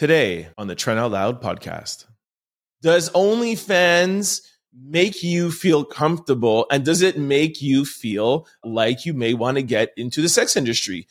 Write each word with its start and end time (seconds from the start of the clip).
Today 0.00 0.48
on 0.56 0.66
the 0.66 0.74
Trent 0.74 0.98
Out 0.98 1.10
Loud 1.10 1.42
podcast. 1.42 2.06
Does 2.80 3.10
OnlyFans 3.10 4.40
make 4.74 5.22
you 5.22 5.50
feel 5.50 5.84
comfortable 5.84 6.64
and 6.70 6.86
does 6.86 7.02
it 7.02 7.18
make 7.18 7.60
you 7.60 7.84
feel 7.84 8.46
like 8.64 9.04
you 9.04 9.12
may 9.12 9.34
want 9.34 9.58
to 9.58 9.62
get 9.62 9.92
into 9.98 10.22
the 10.22 10.30
sex 10.30 10.56
industry? 10.56 11.06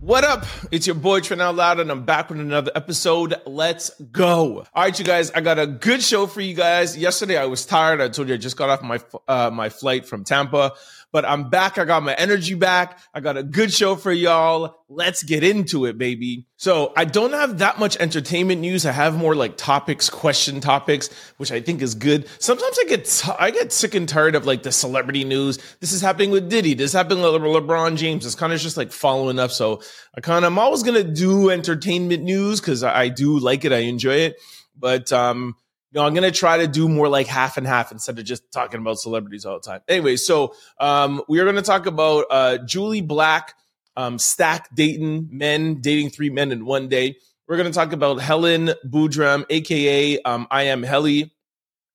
What 0.00 0.24
up? 0.24 0.44
It's 0.70 0.86
your 0.86 0.96
boy 0.96 1.20
Trent 1.20 1.40
Out 1.40 1.54
Loud, 1.54 1.80
and 1.80 1.90
I'm 1.90 2.04
back 2.04 2.28
with 2.28 2.38
another 2.38 2.70
episode. 2.74 3.34
Let's 3.46 3.88
go. 4.12 4.58
All 4.58 4.66
right, 4.76 4.98
you 4.98 5.06
guys, 5.06 5.30
I 5.30 5.40
got 5.40 5.58
a 5.58 5.66
good 5.66 6.02
show 6.02 6.26
for 6.26 6.42
you 6.42 6.52
guys. 6.52 6.94
Yesterday 6.94 7.38
I 7.38 7.46
was 7.46 7.64
tired. 7.64 8.02
I 8.02 8.10
told 8.10 8.28
you 8.28 8.34
I 8.34 8.36
just 8.36 8.58
got 8.58 8.68
off 8.68 8.82
my 8.82 9.00
uh, 9.26 9.48
my 9.50 9.70
flight 9.70 10.04
from 10.04 10.22
Tampa 10.22 10.74
but 11.14 11.24
I'm 11.24 11.48
back. 11.48 11.78
I 11.78 11.84
got 11.84 12.02
my 12.02 12.12
energy 12.14 12.54
back. 12.54 12.98
I 13.14 13.20
got 13.20 13.36
a 13.36 13.44
good 13.44 13.72
show 13.72 13.94
for 13.94 14.10
y'all. 14.10 14.80
Let's 14.88 15.22
get 15.22 15.44
into 15.44 15.84
it, 15.86 15.96
baby. 15.96 16.48
So 16.56 16.92
I 16.96 17.04
don't 17.04 17.32
have 17.32 17.58
that 17.58 17.78
much 17.78 17.96
entertainment 17.98 18.60
news. 18.60 18.84
I 18.84 18.90
have 18.90 19.16
more 19.16 19.36
like 19.36 19.56
topics, 19.56 20.10
question 20.10 20.60
topics, 20.60 21.10
which 21.36 21.52
I 21.52 21.60
think 21.60 21.82
is 21.82 21.94
good. 21.94 22.26
Sometimes 22.40 22.76
I 22.80 22.84
get, 22.88 23.04
t- 23.04 23.30
I 23.38 23.52
get 23.52 23.70
sick 23.70 23.94
and 23.94 24.08
tired 24.08 24.34
of 24.34 24.44
like 24.44 24.64
the 24.64 24.72
celebrity 24.72 25.22
news. 25.22 25.58
This 25.78 25.92
is 25.92 26.00
happening 26.00 26.32
with 26.32 26.50
Diddy. 26.50 26.74
This 26.74 26.90
is 26.90 26.94
happening 26.94 27.22
with 27.22 27.40
Le- 27.40 27.60
LeBron 27.60 27.96
James. 27.96 28.26
It's 28.26 28.34
kind 28.34 28.52
of 28.52 28.58
just 28.58 28.76
like 28.76 28.90
following 28.90 29.38
up. 29.38 29.52
So 29.52 29.82
I 30.18 30.20
kind 30.20 30.44
of, 30.44 30.50
I'm 30.50 30.58
always 30.58 30.82
to 30.82 31.04
do 31.04 31.48
entertainment 31.48 32.24
news 32.24 32.60
because 32.60 32.82
I, 32.82 33.02
I 33.02 33.08
do 33.08 33.38
like 33.38 33.64
it. 33.64 33.72
I 33.72 33.82
enjoy 33.82 34.16
it. 34.16 34.40
But, 34.76 35.12
um, 35.12 35.54
know, 35.94 36.06
I'm 36.06 36.14
going 36.14 36.30
to 36.30 36.36
try 36.36 36.58
to 36.58 36.66
do 36.66 36.88
more 36.88 37.08
like 37.08 37.26
half 37.26 37.56
and 37.56 37.66
half 37.66 37.92
instead 37.92 38.18
of 38.18 38.24
just 38.24 38.50
talking 38.52 38.80
about 38.80 38.98
celebrities 38.98 39.46
all 39.46 39.60
the 39.60 39.60
time. 39.60 39.80
Anyway, 39.88 40.16
so 40.16 40.54
um, 40.80 41.22
we 41.28 41.38
are 41.40 41.44
going 41.44 41.56
to 41.56 41.62
talk 41.62 41.86
about 41.86 42.26
uh, 42.30 42.58
Jully 42.64 43.06
Black, 43.06 43.54
um, 43.96 44.18
Stack 44.18 44.74
dating 44.74 45.28
men, 45.30 45.80
dating 45.80 46.10
three 46.10 46.30
men 46.30 46.52
in 46.52 46.64
one 46.64 46.88
day. 46.88 47.16
We're 47.46 47.56
going 47.56 47.70
to 47.70 47.74
talk 47.74 47.92
about 47.92 48.20
Helen 48.20 48.70
Boudreau, 48.86 49.44
aka 49.48 50.20
um, 50.22 50.46
I 50.50 50.64
am 50.64 50.82
Helly, 50.82 51.32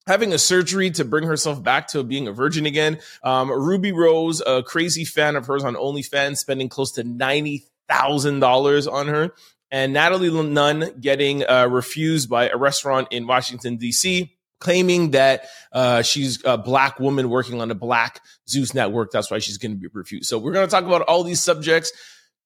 having 0.07 0.31
a 0.31 0.37
surgery 0.37 0.91
to 0.91 1.03
bring 1.03 1.25
herself 1.25 1.61
back 1.61 1.87
to 1.89 2.03
being 2.03 2.27
a 2.27 2.31
virgin 2.31 2.65
again. 2.65 2.99
Um, 3.23 3.51
Rubi 3.51 3.91
Rose, 3.91 4.41
a 4.45 4.63
crazy 4.63 5.05
fan 5.05 5.35
of 5.35 5.47
hers 5.47 5.63
on 5.63 5.75
OnlyFans, 5.75 6.37
spending 6.37 6.69
close 6.69 6.91
to 6.93 7.03
ninety 7.03 7.65
thousand 7.89 8.39
dollars 8.39 8.87
on 8.87 9.07
her 9.07 9.33
and 9.71 9.93
Natalie 9.93 10.31
Nunn 10.31 10.99
getting 10.99 11.43
uh, 11.47 11.67
refused 11.69 12.29
by 12.29 12.49
a 12.49 12.57
restaurant 12.57 13.09
in 13.11 13.27
Washington, 13.27 13.77
D.C., 13.77 14.35
claiming 14.59 15.11
that 15.11 15.45
uh, 15.71 16.01
she's 16.01 16.43
a 16.43 16.57
black 16.57 16.99
woman 16.99 17.29
working 17.29 17.61
on 17.61 17.71
a 17.71 17.75
black 17.75 18.21
Zeus 18.47 18.73
network. 18.73 19.11
That's 19.11 19.31
why 19.31 19.39
she's 19.39 19.57
going 19.57 19.71
to 19.71 19.77
be 19.77 19.87
refused. 19.93 20.27
So 20.27 20.37
we're 20.37 20.51
going 20.51 20.67
to 20.67 20.71
talk 20.71 20.83
about 20.83 21.03
all 21.03 21.23
these 21.23 21.41
subjects. 21.41 21.91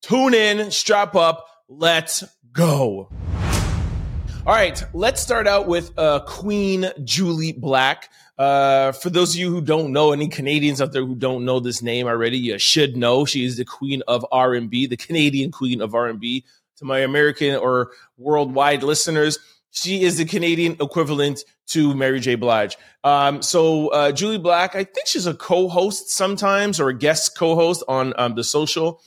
Tune 0.02 0.34
in, 0.34 0.70
strap 0.70 1.16
up, 1.16 1.48
let's 1.68 2.24
go. 2.52 3.10
All 4.46 4.54
right, 4.54 4.84
let's 4.94 5.22
start 5.22 5.48
out 5.48 5.68
with 5.68 5.98
uh, 5.98 6.20
Queen 6.28 6.84
Jully 7.00 7.58
Black. 7.58 8.10
Uh, 8.38 8.92
for 8.92 9.10
those 9.10 9.34
of 9.34 9.40
you 9.40 9.50
who 9.50 9.62
don't 9.62 9.94
know, 9.94 10.12
any 10.12 10.28
Canadians 10.28 10.82
out 10.82 10.92
there 10.92 11.06
who 11.06 11.16
don't 11.16 11.46
know 11.46 11.62
this 11.62 11.82
name 11.82 12.08
already, 12.08 12.38
you 12.38 12.60
should 12.60 12.98
know 12.98 13.24
she 13.24 13.46
is 13.46 13.56
the 13.56 13.64
queen 13.64 14.04
of 14.08 14.26
R&B, 14.34 14.88
the 14.88 14.98
Canadian 14.98 15.52
queen 15.52 15.82
of 15.82 15.96
R&B 15.96 16.44
to 16.78 16.86
my 16.86 17.00
American 17.00 17.56
or 17.56 17.92
worldwide 18.18 18.84
listeners, 18.84 19.40
she 19.72 20.04
is 20.04 20.18
the 20.18 20.26
Canadian 20.26 20.78
equivalent 20.80 21.44
to 21.68 21.94
Mary 21.96 22.20
J. 22.20 22.36
Blige. 22.36 22.78
Um, 23.04 23.42
so 23.42 23.90
uh, 23.90 24.12
Jully 24.12 24.42
Black, 24.42 24.76
I 24.76 24.84
think 24.84 25.08
she's 25.08 25.26
a 25.26 25.34
co-host 25.34 26.10
sometimes 26.10 26.80
or 26.80 26.90
a 26.90 26.98
guest 26.98 27.38
co-host 27.38 27.84
on 27.88 28.14
um, 28.18 28.36
the 28.36 28.44
social. 28.44 29.02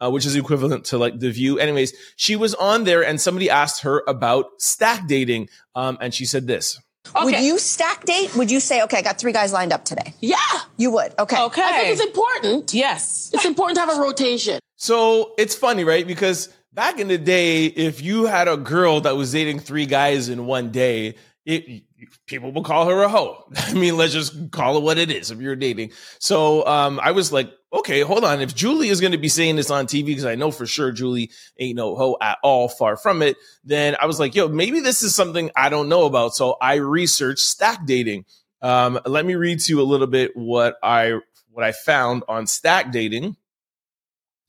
Uh, 0.00 0.08
which 0.08 0.24
is 0.24 0.36
equivalent 0.36 0.84
to 0.84 0.96
like 0.96 1.18
the 1.18 1.28
view. 1.28 1.58
Anyways, 1.58 1.92
she 2.14 2.36
was 2.36 2.54
on 2.54 2.84
there 2.84 3.04
and 3.04 3.20
somebody 3.20 3.50
asked 3.50 3.82
her 3.82 4.04
about 4.06 4.46
stack 4.62 5.08
dating. 5.08 5.48
Um, 5.74 5.98
and 6.00 6.14
she 6.14 6.24
said 6.24 6.46
this. 6.46 6.80
Okay. 7.16 7.24
Would 7.24 7.40
you 7.40 7.58
stack 7.58 8.04
date? 8.04 8.36
Would 8.36 8.48
you 8.48 8.60
say, 8.60 8.82
okay, 8.82 8.98
I 8.98 9.02
got 9.02 9.18
three 9.18 9.32
guys 9.32 9.52
lined 9.52 9.72
up 9.72 9.84
today? 9.84 10.14
Yeah. 10.20 10.36
You 10.76 10.92
would. 10.92 11.14
Okay. 11.18 11.42
Okay. 11.42 11.62
I 11.64 11.72
think 11.72 11.92
it's 11.92 12.04
important. 12.04 12.74
Yes. 12.74 13.32
It's 13.34 13.44
important 13.44 13.74
to 13.76 13.80
have 13.80 13.98
a 13.98 14.00
rotation. 14.00 14.60
So 14.76 15.34
it's 15.36 15.56
funny, 15.56 15.82
right? 15.82 16.06
Because 16.06 16.48
back 16.78 17.00
in 17.00 17.08
the 17.08 17.18
day, 17.18 17.64
if 17.64 18.02
you 18.02 18.26
had 18.26 18.46
a 18.46 18.56
girl 18.56 19.00
that 19.00 19.16
was 19.16 19.32
dating 19.32 19.58
three 19.58 19.84
guys 19.84 20.28
in 20.28 20.46
one 20.46 20.70
day, 20.70 21.16
it, 21.44 21.82
people 22.26 22.52
will 22.52 22.62
call 22.62 22.88
her 22.88 23.02
a 23.02 23.08
hoe. 23.08 23.50
I 23.56 23.74
mean, 23.74 23.96
let's 23.96 24.12
just 24.12 24.52
call 24.52 24.76
it 24.76 24.84
what 24.84 24.96
it 24.96 25.10
is 25.10 25.32
if 25.32 25.40
you're 25.40 25.56
dating. 25.56 25.90
So 26.20 26.64
um, 26.64 27.00
I 27.02 27.10
was 27.10 27.32
like, 27.32 27.50
okay, 27.72 28.02
hold 28.02 28.22
on. 28.22 28.40
If 28.40 28.54
Jully 28.54 28.90
is 28.90 29.00
going 29.00 29.10
to 29.10 29.18
be 29.18 29.28
saying 29.28 29.56
this 29.56 29.72
on 29.72 29.86
TV, 29.86 30.06
because 30.06 30.24
I 30.24 30.36
know 30.36 30.52
for 30.52 30.66
sure 30.66 30.92
Jully 30.92 31.32
ain't 31.58 31.74
no 31.74 31.96
hoe 31.96 32.16
at 32.20 32.38
all, 32.44 32.68
far 32.68 32.96
from 32.96 33.22
it, 33.22 33.36
then 33.64 33.96
I 34.00 34.06
was 34.06 34.20
like, 34.20 34.36
yo, 34.36 34.46
maybe 34.46 34.78
this 34.78 35.02
is 35.02 35.16
something 35.16 35.50
I 35.56 35.70
don't 35.70 35.88
know 35.88 36.04
about. 36.04 36.36
So 36.36 36.58
I 36.62 36.74
researched 36.74 37.40
stack 37.40 37.86
dating. 37.86 38.24
Um, 38.62 39.00
let 39.04 39.26
me 39.26 39.34
read 39.34 39.58
to 39.58 39.72
you 39.72 39.80
a 39.80 39.82
little 39.82 40.06
bit 40.06 40.36
what 40.36 40.76
I 40.80 41.18
what 41.50 41.64
I 41.64 41.72
found 41.72 42.22
on 42.28 42.46
stack 42.46 42.92
dating. 42.92 43.34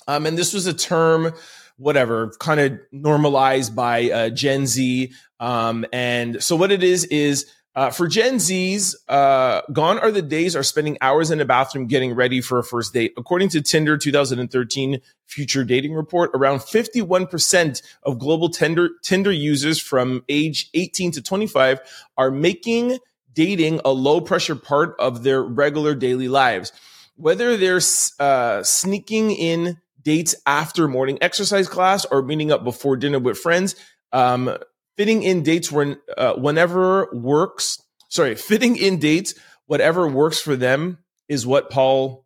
Um, 0.08 0.28
and 0.28 0.38
this 0.38 0.54
was 0.54 0.68
a 0.68 0.74
term 0.76 1.34
whatever 1.80 2.32
kind 2.40 2.60
of 2.60 2.80
normalized 2.92 3.76
by 3.76 4.12
uh, 4.12 4.30
Gen 4.30 4.68
Z. 4.68 5.12
Um, 5.40 5.86
and 5.92 6.44
so 6.44 6.56
what 6.56 6.72
it 6.72 6.84
is 6.84 7.06
is 7.06 7.46
uh, 7.76 7.90
for 7.90 8.08
Gen 8.08 8.36
Zs, 8.36 8.96
uh, 9.08 9.62
gone 9.72 10.00
are 10.00 10.12
the 10.12 10.22
days 10.22 10.56
are 10.56 10.64
spending 10.64 10.98
hours 11.00 11.32
in 11.32 11.40
a 11.40 11.46
bathroom 11.46 11.88
getting 11.88 12.14
ready 12.14 12.42
for 12.42 12.60
a 12.60 12.64
first 12.64 12.94
date. 12.94 13.14
According 13.16 13.50
to 13.50 13.62
Tinder 13.62 13.98
2013 13.98 15.00
Future 15.28 15.64
Dating 15.64 15.94
Report, 15.94 16.32
around 16.34 16.60
51% 16.60 17.82
of 18.04 18.20
global 18.20 18.50
Tinder, 18.50 18.90
Tinder 19.02 19.32
users 19.32 19.80
from 19.80 20.26
age 20.28 20.70
18 20.74 21.12
to 21.14 21.22
25 21.22 21.80
are 22.18 22.32
making 22.32 22.98
dating 23.32 23.80
a 23.86 23.92
low 23.92 24.20
pressure 24.20 24.56
part 24.56 24.96
of 25.00 25.24
their 25.24 25.42
regular 25.42 25.96
daily 25.96 26.28
lives. 26.28 26.74
Whether 27.16 27.56
they're 27.56 27.82
uh, 28.20 28.64
sneaking 28.64 29.32
in 29.32 29.78
dates 30.02 30.36
after 30.46 30.88
morning 30.88 31.18
exercise 31.22 31.68
class 31.68 32.06
or 32.06 32.22
meeting 32.22 32.52
up 32.52 32.64
before 32.64 32.98
dinner 32.98 33.20
with 33.20 33.38
friends. 33.38 33.76
Um, 34.12 34.56
fitting 34.98 35.24
in 35.24 35.44
dates 35.44 35.72
when 35.72 35.98
uh, 36.18 36.34
whenever 36.34 37.10
works. 37.14 37.82
Sorry, 38.10 38.36
fitting 38.36 38.76
in 38.76 39.00
dates 39.00 39.34
whatever 39.70 40.08
works 40.08 40.42
for 40.42 40.56
them 40.56 40.98
is 41.28 41.46
what 41.46 41.70
Paul 41.70 42.26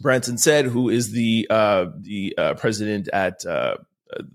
Brunson 0.00 0.36
said, 0.36 0.66
who 0.66 0.88
is 0.88 1.12
the 1.12 1.46
uh, 1.48 1.86
the 1.96 2.34
uh, 2.36 2.54
president 2.54 3.08
at 3.12 3.46
uh, 3.46 3.76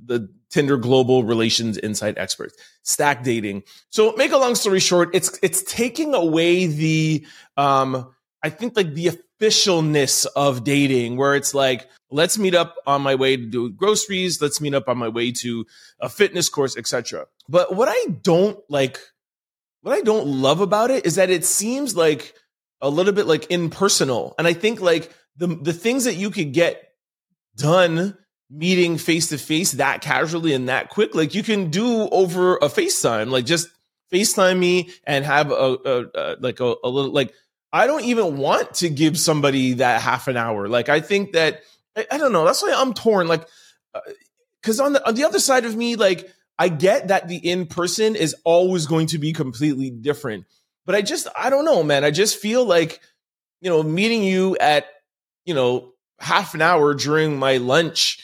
the 0.06 0.30
Tinder 0.50 0.78
Global 0.78 1.26
Relations 1.26 1.78
Insight 1.78 2.18
Experts. 2.18 2.56
Stack 2.84 3.24
dating. 3.24 3.64
So, 3.90 4.14
make 4.16 4.32
a 4.32 4.38
long 4.38 4.56
story 4.56 4.80
short, 4.80 5.10
it's 5.14 5.38
it's 5.44 5.62
taking 5.64 6.14
away 6.14 6.68
the 6.68 7.26
um, 7.58 8.10
I 8.44 8.50
think 8.50 8.76
like 8.76 8.94
the 8.94 9.12
officialness 9.42 10.26
of 10.36 10.64
dating 10.64 11.18
where 11.18 11.36
it's 11.36 11.54
like 11.54 11.88
let's 12.10 12.38
meet 12.38 12.56
up 12.56 12.76
on 12.86 13.02
my 13.02 13.16
way 13.16 13.38
to 13.38 13.46
do 13.46 13.70
groceries 13.70 14.42
let's 14.42 14.62
meet 14.62 14.74
up 14.74 14.88
on 14.88 14.98
my 14.98 15.10
way 15.10 15.32
to 15.32 15.66
a 16.00 16.10
fitness 16.10 16.50
course 16.50 16.78
etc 16.78 17.26
but 17.50 17.76
what 17.76 17.88
i 17.90 18.12
don't 18.22 18.58
like 18.70 18.98
what 19.82 19.94
i 19.94 20.02
don't 20.02 20.26
love 20.26 20.62
about 20.62 20.90
it 20.90 21.06
is 21.06 21.16
that 21.16 21.30
it 21.30 21.46
seems 21.46 21.96
like 21.96 22.34
a 22.82 22.90
little 22.90 23.14
bit 23.14 23.26
like 23.28 23.50
impersonal. 23.52 24.36
And 24.38 24.48
i 24.48 24.54
think 24.54 24.82
like 24.82 25.12
the 25.36 25.48
the 25.48 25.74
things 25.74 26.06
that 26.06 26.16
you 26.16 26.30
could 26.30 26.54
get 26.54 26.92
done 27.56 28.18
meeting 28.50 28.98
face 28.98 29.30
to 29.30 29.38
face 29.38 29.74
that 29.74 30.02
casually 30.02 30.54
and 30.54 30.70
that 30.70 30.90
quick 30.90 31.14
like 31.14 31.36
you 31.36 31.44
can 31.44 31.70
do 31.70 32.08
over 32.10 32.56
a 32.58 32.70
facetime 32.70 33.30
like 33.30 33.46
just 33.46 33.68
facetime 34.12 34.58
me 34.58 34.90
and 35.06 35.26
have 35.26 35.52
a, 35.52 35.78
a, 35.84 36.06
a 36.16 36.36
like 36.40 36.62
a, 36.62 36.76
a 36.84 36.88
little 36.88 37.12
like 37.12 37.34
I 37.78 37.86
don't 37.86 38.06
even 38.06 38.38
want 38.38 38.74
to 38.76 38.90
give 38.90 39.20
somebody 39.20 39.74
that 39.74 40.02
half 40.02 40.28
an 40.28 40.36
hour. 40.36 40.68
Like 40.68 40.90
I 40.90 41.00
think 41.00 41.34
that 41.34 41.62
I, 41.96 42.08
I 42.12 42.18
don't 42.18 42.34
know. 42.34 42.44
That's 42.44 42.62
why 42.64 42.74
I'm 42.76 42.96
torn. 42.96 43.28
Like 43.28 43.48
because 44.62 44.80
uh, 44.80 44.86
on 44.86 44.94
the 44.94 45.08
on 45.08 45.14
the 45.14 45.26
other 45.26 45.40
side 45.40 45.64
of 45.64 45.76
me, 45.76 45.96
like 45.96 46.28
I 46.58 46.70
get 46.70 47.10
that 47.10 47.28
the 47.28 47.38
in 47.38 47.68
person 47.68 48.16
is 48.16 48.36
always 48.44 48.88
going 48.88 49.08
to 49.08 49.20
be 49.20 49.32
completely 49.32 49.92
different, 49.92 50.48
but 50.88 50.96
I 50.96 51.04
just 51.04 51.28
I 51.38 51.52
don't 51.52 51.66
know, 51.66 51.84
man. 51.84 52.04
I 52.04 52.10
just 52.10 52.38
feel 52.38 52.66
like 52.66 53.00
you 53.62 53.70
know 53.70 53.84
meeting 53.84 54.24
you 54.24 54.58
at 54.60 54.88
you 55.46 55.54
know 55.54 55.94
half 56.20 56.56
an 56.56 56.64
hour 56.64 56.96
during 56.96 57.38
my 57.38 57.58
lunch. 57.58 58.24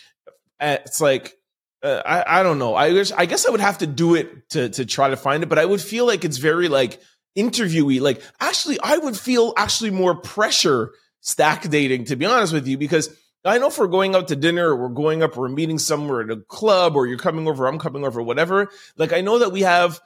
Uh, 0.60 0.78
it's 0.84 1.00
like 1.00 1.36
uh, 1.84 2.02
I 2.04 2.40
I 2.40 2.44
don't 2.44 2.58
know. 2.58 2.74
I 2.74 2.92
guess 2.92 3.12
I 3.12 3.28
guess 3.28 3.46
I 3.46 3.52
would 3.52 3.60
have 3.60 3.78
to 3.80 3.88
do 3.88 4.16
it 4.16 4.50
to 4.50 4.70
to 4.70 4.86
try 4.86 5.10
to 5.10 5.16
find 5.16 5.44
it, 5.44 5.50
but 5.50 5.60
I 5.60 5.66
would 5.66 5.82
feel 5.82 6.08
like 6.08 6.26
it's 6.26 6.38
very 6.38 6.70
like 6.70 7.00
interviewee. 7.38 8.02
Like, 8.02 8.22
actually, 8.40 8.80
I 8.82 8.98
would 8.98 9.18
feel 9.18 9.54
actually 9.58 9.92
more 9.92 10.16
pressure 10.16 10.92
stack 11.22 11.70
dating, 11.70 12.06
to 12.06 12.16
be 12.16 12.26
honest 12.26 12.54
with 12.54 12.68
you, 12.68 12.78
because 12.78 13.10
I 13.46 13.58
know 13.58 13.68
if 13.68 13.78
we're 13.78 13.88
going 13.88 14.16
out 14.16 14.30
to 14.30 14.36
dinner 14.36 14.70
or 14.70 14.76
we're 14.76 14.90
going 14.90 15.24
up 15.24 15.38
or 15.38 15.42
we're 15.42 15.50
meeting 15.50 15.80
somewhere 15.80 16.22
at 16.22 16.30
a 16.30 16.38
club 16.38 16.96
or 16.96 17.08
you're 17.08 17.18
coming 17.18 17.48
over, 17.48 17.68
I'm 17.68 17.80
coming 17.80 18.06
over, 18.06 18.22
whatever. 18.22 18.70
Like, 18.98 19.14
I 19.14 19.22
know 19.22 19.40
that 19.40 19.52
we 19.52 19.62
have 19.62 20.00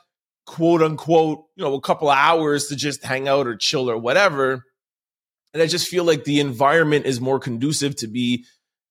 quote 0.47 0.81
unquote, 0.81 1.45
you 1.55 1.63
know, 1.63 1.75
a 1.75 1.81
couple 1.81 2.09
of 2.09 2.17
hours 2.17 2.67
to 2.67 2.75
just 2.75 3.03
hang 3.03 3.27
out 3.27 3.45
or 3.45 3.55
chill 3.55 3.89
or 3.89 3.97
whatever. 3.97 4.63
And 5.53 5.61
I 5.61 5.67
just 5.67 5.87
feel 5.87 6.03
like 6.03 6.23
the 6.23 6.39
environment 6.39 7.05
is 7.05 7.21
more 7.21 7.39
conducive 7.39 7.95
to 7.97 8.07
be, 8.07 8.45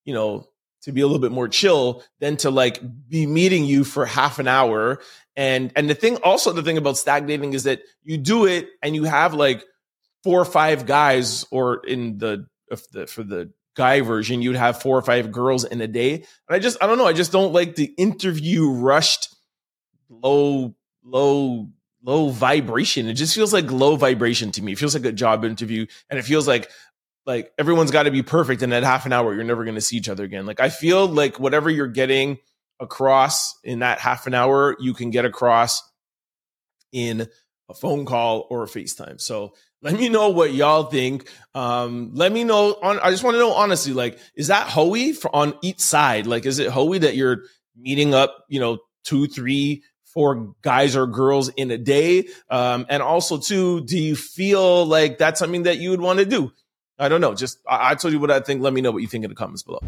you 0.04 0.14
know, 0.14 0.46
to 0.86 0.92
be 0.92 1.00
a 1.00 1.06
little 1.06 1.20
bit 1.20 1.32
more 1.32 1.48
chill 1.48 2.04
than 2.20 2.36
to 2.38 2.48
like 2.48 2.80
be 3.08 3.26
meeting 3.26 3.64
you 3.64 3.82
for 3.82 4.06
half 4.06 4.38
an 4.38 4.46
hour. 4.46 5.00
And 5.34 5.72
and 5.74 5.90
the 5.90 5.96
thing 5.96 6.16
also 6.22 6.52
the 6.52 6.62
thing 6.62 6.78
about 6.78 6.96
stack 6.96 7.26
dating 7.26 7.54
is 7.54 7.64
that 7.64 7.80
you 8.04 8.16
do 8.16 8.46
it 8.46 8.68
and 8.82 8.94
you 8.94 9.02
have 9.02 9.34
like 9.34 9.64
four 10.22 10.40
or 10.40 10.44
five 10.44 10.86
guys, 10.86 11.44
or 11.50 11.84
in 11.84 12.18
the 12.18 12.46
if 12.70 12.88
the 12.90 13.08
for 13.08 13.24
the 13.24 13.52
guy 13.74 14.00
version, 14.00 14.42
you'd 14.42 14.54
have 14.54 14.80
four 14.80 14.96
or 14.96 15.02
five 15.02 15.32
girls 15.32 15.64
in 15.64 15.80
a 15.80 15.88
day. 15.88 16.14
And 16.14 16.24
I 16.48 16.60
just 16.60 16.80
I 16.80 16.86
don't 16.86 16.98
know, 16.98 17.06
I 17.06 17.12
just 17.12 17.32
don't 17.32 17.52
like 17.52 17.74
the 17.74 17.92
interview 17.98 18.70
rushed 18.70 19.34
low 20.08 20.76
low 21.02 21.68
low 22.04 22.28
vibration. 22.28 23.08
It 23.08 23.14
just 23.14 23.34
feels 23.34 23.52
like 23.52 23.72
low 23.72 23.96
vibration 23.96 24.52
to 24.52 24.62
me. 24.62 24.72
It 24.72 24.78
feels 24.78 24.94
like 24.94 25.04
a 25.04 25.10
job 25.10 25.44
interview 25.44 25.86
and 26.08 26.18
it 26.20 26.22
feels 26.22 26.46
like 26.46 26.70
like 27.26 27.52
everyone's 27.58 27.90
got 27.90 28.04
to 28.04 28.10
be 28.10 28.22
perfect 28.22 28.62
and 28.62 28.72
at 28.72 28.84
half 28.84 29.04
an 29.04 29.12
hour 29.12 29.34
you're 29.34 29.44
never 29.44 29.64
going 29.64 29.74
to 29.74 29.80
see 29.80 29.96
each 29.96 30.08
other 30.08 30.24
again. 30.24 30.46
Like 30.46 30.60
I 30.60 30.68
feel 30.68 31.06
like 31.06 31.40
whatever 31.40 31.68
you're 31.68 31.88
getting 31.88 32.38
across 32.80 33.58
in 33.64 33.80
that 33.80 33.98
half 33.98 34.26
an 34.26 34.34
hour, 34.34 34.76
you 34.80 34.94
can 34.94 35.10
get 35.10 35.24
across 35.24 35.82
in 36.92 37.28
a 37.68 37.74
phone 37.74 38.04
call 38.04 38.46
or 38.48 38.62
a 38.62 38.66
FaceTime. 38.66 39.20
So 39.20 39.54
let 39.82 39.94
me 39.94 40.08
know 40.08 40.30
what 40.30 40.54
y'all 40.54 40.84
think. 40.84 41.30
Um, 41.54 42.10
let 42.12 42.32
me 42.32 42.44
know 42.44 42.76
on, 42.82 42.98
I 43.00 43.10
just 43.10 43.24
want 43.24 43.34
to 43.34 43.38
know 43.38 43.52
honestly, 43.52 43.92
like, 43.92 44.18
is 44.34 44.48
that 44.48 44.68
Hoey 44.68 45.12
for, 45.12 45.34
on 45.34 45.54
each 45.62 45.80
side? 45.80 46.26
Like, 46.26 46.46
is 46.46 46.58
it 46.58 46.70
Hoey 46.70 46.98
that 46.98 47.16
you're 47.16 47.42
meeting 47.76 48.14
up, 48.14 48.44
you 48.48 48.60
know, 48.60 48.78
two, 49.04 49.26
three, 49.26 49.82
four 50.04 50.54
guys 50.62 50.96
or 50.96 51.06
girls 51.06 51.48
in 51.50 51.70
a 51.70 51.78
day? 51.78 52.28
Um, 52.50 52.86
and 52.88 53.02
also 53.02 53.38
too, 53.38 53.84
do 53.84 53.98
you 53.98 54.16
feel 54.16 54.86
like 54.86 55.18
that's 55.18 55.38
something 55.38 55.64
that 55.64 55.78
you 55.78 55.90
would 55.90 56.00
want 56.00 56.20
to 56.20 56.24
do? 56.24 56.52
I 56.98 57.08
don't 57.08 57.20
know. 57.20 57.34
Just, 57.34 57.58
I, 57.68 57.90
I 57.90 57.94
told 57.94 58.12
you 58.12 58.20
what 58.20 58.30
I 58.30 58.40
think. 58.40 58.62
Let 58.62 58.72
me 58.72 58.80
know 58.80 58.90
what 58.90 59.02
you 59.02 59.08
think 59.08 59.24
in 59.24 59.30
the 59.30 59.36
comments 59.36 59.62
below. 59.62 59.80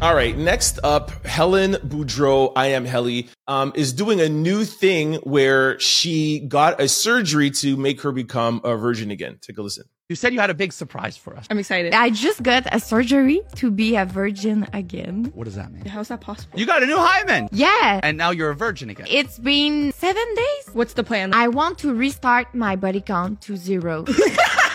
All 0.00 0.14
right. 0.14 0.36
Next 0.38 0.78
up, 0.84 1.26
Helen 1.26 1.72
Boudreau, 1.74 2.52
I 2.54 2.68
am 2.68 2.84
Helly, 2.84 3.28
um, 3.48 3.72
is 3.74 3.92
doing 3.92 4.20
a 4.20 4.28
new 4.28 4.64
thing 4.64 5.14
where 5.24 5.78
she 5.80 6.38
got 6.38 6.80
a 6.80 6.86
surgery 6.86 7.50
to 7.50 7.76
make 7.76 8.00
her 8.02 8.12
become 8.12 8.60
a 8.62 8.76
virgin 8.76 9.10
again. 9.10 9.38
Take 9.40 9.58
a 9.58 9.62
listen. 9.62 9.86
You 10.08 10.14
said 10.16 10.32
you 10.32 10.40
had 10.40 10.50
a 10.50 10.54
big 10.54 10.72
surprise 10.72 11.16
for 11.18 11.36
us. 11.36 11.46
I'm 11.50 11.58
excited. 11.58 11.92
I 11.92 12.10
just 12.10 12.42
got 12.42 12.72
a 12.72 12.80
surgery 12.80 13.42
to 13.56 13.70
be 13.70 13.96
a 13.96 14.06
virgin 14.06 14.66
again. 14.72 15.32
What 15.34 15.44
does 15.44 15.56
that 15.56 15.70
mean? 15.70 15.84
How's 15.84 16.08
that 16.08 16.20
possible? 16.22 16.58
You 16.58 16.64
got 16.64 16.82
a 16.82 16.86
new 16.86 16.96
hymen. 16.96 17.48
Yeah. 17.52 18.00
And 18.02 18.16
now 18.16 18.30
you're 18.30 18.48
a 18.50 18.54
virgin 18.54 18.88
again. 18.88 19.06
It's 19.10 19.38
been 19.38 19.92
seven 19.92 20.24
days. 20.34 20.70
What's 20.72 20.94
the 20.94 21.04
plan? 21.04 21.34
I 21.34 21.48
want 21.48 21.76
to 21.80 21.92
restart 21.92 22.54
my 22.54 22.76
body 22.76 23.00
count 23.02 23.42
to 23.42 23.56
zero. 23.56 24.04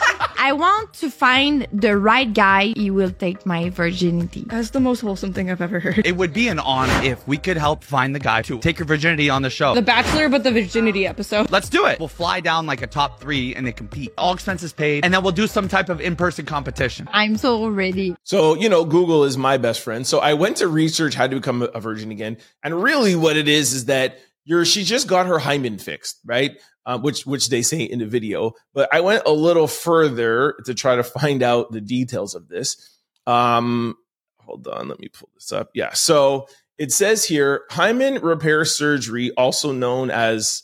I 0.44 0.52
want 0.52 0.92
to 0.96 1.10
find 1.10 1.66
the 1.72 1.98
right 1.98 2.32
guy. 2.34 2.74
He 2.76 2.92
will 2.92 3.12
take 3.12 3.46
my 3.46 3.70
virginity. 3.70 4.44
That's 4.48 4.72
the 4.72 4.82
most 4.82 5.00
wholesome 5.00 5.32
thing 5.32 5.50
I've 5.50 5.62
ever 5.62 5.80
heard. 5.80 6.06
it 6.06 6.18
would 6.18 6.34
be 6.34 6.50
an 6.50 6.60
honor 6.60 7.00
if 7.02 7.26
we 7.26 7.38
could 7.38 7.56
help 7.56 7.82
find 7.82 8.14
the 8.14 8.20
guy 8.20 8.42
to 8.42 8.60
take 8.60 8.78
your 8.78 8.86
virginity 8.86 9.30
on 9.30 9.42
the 9.42 9.50
show. 9.50 9.74
The 9.74 9.82
Bachelor, 9.82 10.28
but 10.28 10.44
the 10.44 10.52
virginity 10.52 11.08
episode. 11.08 11.50
Let's 11.50 11.70
do 11.70 11.86
it. 11.86 11.98
We'll 11.98 12.10
fly 12.10 12.42
down 12.42 12.66
like 12.66 12.82
a 12.82 12.88
top 12.88 13.22
three 13.22 13.56
and 13.56 13.66
they 13.66 13.72
compete. 13.72 14.12
All 14.18 14.34
expenses 14.34 14.74
paid. 14.74 15.06
And 15.06 15.14
then 15.14 15.24
we'll 15.24 15.32
do 15.32 15.48
some 15.48 15.70
type 15.70 15.88
of 15.88 16.02
in 16.02 16.18
person 16.18 16.46
competition. 16.46 17.08
I'm 17.14 17.38
so 17.38 17.70
ready. 17.70 18.14
So, 18.24 18.56
you 18.56 18.68
know, 18.68 18.84
Google 18.84 19.24
is 19.24 19.38
my 19.38 19.56
best 19.56 19.80
friend. 19.80 20.06
So 20.06 20.20
I 20.20 20.34
went 20.34 20.58
to 20.58 20.68
research 20.68 21.16
how 21.16 21.26
to 21.26 21.38
become 21.38 21.62
a 21.74 21.80
virgin 21.80 22.12
again. 22.12 22.36
And 22.62 22.84
really 22.84 23.16
what 23.16 23.38
it 23.38 23.48
is 23.48 23.72
is 23.72 23.86
that 23.86 24.20
you're, 24.46 24.66
she 24.66 24.84
just 24.84 25.08
got 25.08 25.28
her 25.28 25.40
hymen 25.40 25.78
fixed, 25.78 26.20
right? 26.26 26.52
Uh, 26.86 27.00
which, 27.00 27.26
which 27.26 27.50
they 27.50 27.62
say 27.62 27.82
in 27.82 28.00
the 28.00 28.06
video. 28.06 28.52
But 28.74 28.94
I 28.94 29.02
went 29.02 29.24
a 29.26 29.32
little 29.32 29.68
further 29.68 30.56
to 30.66 30.74
try 30.74 30.96
to 30.96 31.04
find 31.04 31.42
out 31.42 31.72
the 31.72 31.82
details 31.82 32.36
of 32.36 32.50
this. 32.50 33.00
Um, 33.26 33.96
hold 34.40 34.68
on. 34.68 34.90
Let 34.90 35.00
me 35.00 35.08
pull 35.08 35.30
this 35.34 35.52
up. 35.52 35.70
Yeah. 35.74 35.94
So 35.94 36.48
it 36.78 36.92
says 36.92 37.24
here, 37.24 37.64
hymen 37.70 38.16
repair 38.16 38.66
surgery, 38.66 39.32
also 39.32 39.72
known 39.72 40.12
as, 40.12 40.64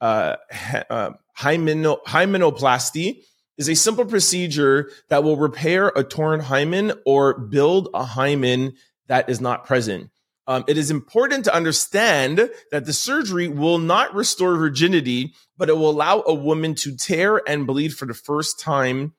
uh, 0.00 0.36
uh 0.88 1.10
hymeno- 1.38 2.02
hymenoplasty 2.06 3.22
is 3.56 3.68
a 3.68 3.74
simple 3.74 4.04
procedure 4.04 4.90
that 5.08 5.22
will 5.22 5.36
repair 5.36 5.88
a 5.88 6.02
torn 6.02 6.40
hymen 6.40 6.92
or 7.04 7.38
build 7.38 7.88
a 7.92 8.04
hymen 8.04 8.72
that 9.06 9.28
is 9.28 9.40
not 9.40 9.66
present. 9.66 10.10
Um, 10.50 10.64
it 10.66 10.76
is 10.76 10.90
important 10.90 11.44
to 11.44 11.54
understand 11.54 12.50
that 12.72 12.84
the 12.84 12.92
surgery 12.92 13.46
will 13.46 13.78
not 13.78 14.12
restore 14.16 14.56
virginity, 14.56 15.32
but 15.56 15.68
it 15.68 15.74
will 15.74 15.90
allow 15.90 16.24
a 16.26 16.34
woman 16.34 16.74
to 16.74 16.96
tear 16.96 17.40
and 17.48 17.68
bleed 17.68 17.94
for 17.94 18.04
the 18.04 18.14
first 18.14 18.58
time. 18.58 19.14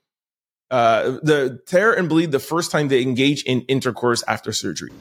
Uh, 0.69 1.19
the 1.23 1.61
tear 1.67 1.93
and 1.93 2.09
bleed 2.09 2.33
the 2.33 2.39
first 2.39 2.69
time 2.69 2.89
they 2.89 3.01
engage 3.01 3.43
in 3.43 3.61
intercourse 3.61 4.25
after 4.27 4.51
surgery. 4.51 4.91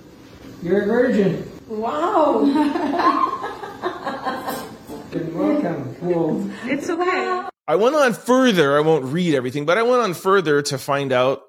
You're 0.62 0.82
a 0.82 0.87
virgin. 0.87 1.50
Wow. 1.67 2.44
Good 5.11 5.35
welcome. 5.35 5.97
Cool. 5.97 6.49
it's 6.62 6.88
okay. 6.88 7.49
I 7.67 7.75
went 7.75 7.97
on 7.97 8.12
further. 8.12 8.79
I 8.79 8.82
won't 8.82 9.06
read 9.06 9.35
everything, 9.35 9.67
but 9.67 9.79
I 9.79 9.82
went 9.82 10.00
on 10.00 10.15
further 10.15 10.62
to 10.62 10.79
find 10.79 11.11
out 11.11 11.43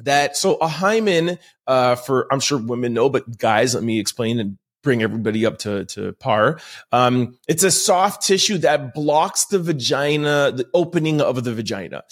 that 0.00 0.36
so 0.36 0.56
a 0.56 0.68
hymen 0.68 1.38
uh 1.66 1.94
for 1.94 2.26
i'm 2.32 2.40
sure 2.40 2.58
women 2.58 2.92
know 2.92 3.08
but 3.08 3.38
guys 3.38 3.74
let 3.74 3.84
me 3.84 4.00
explain 4.00 4.40
and 4.40 4.58
bring 4.84 5.02
everybody 5.02 5.44
up 5.44 5.58
to 5.58 5.84
to 5.86 6.12
par. 6.12 6.60
Um 6.92 7.36
it's 7.48 7.64
a 7.64 7.72
soft 7.72 8.22
tissue 8.22 8.58
that 8.58 8.94
blocks 8.94 9.46
the 9.46 9.58
vagina 9.58 10.52
the 10.52 10.68
opening 10.72 11.20
of 11.20 11.42
the 11.42 11.52
vagina. 11.52 12.04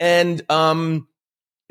And 0.00 0.42
um 0.50 1.06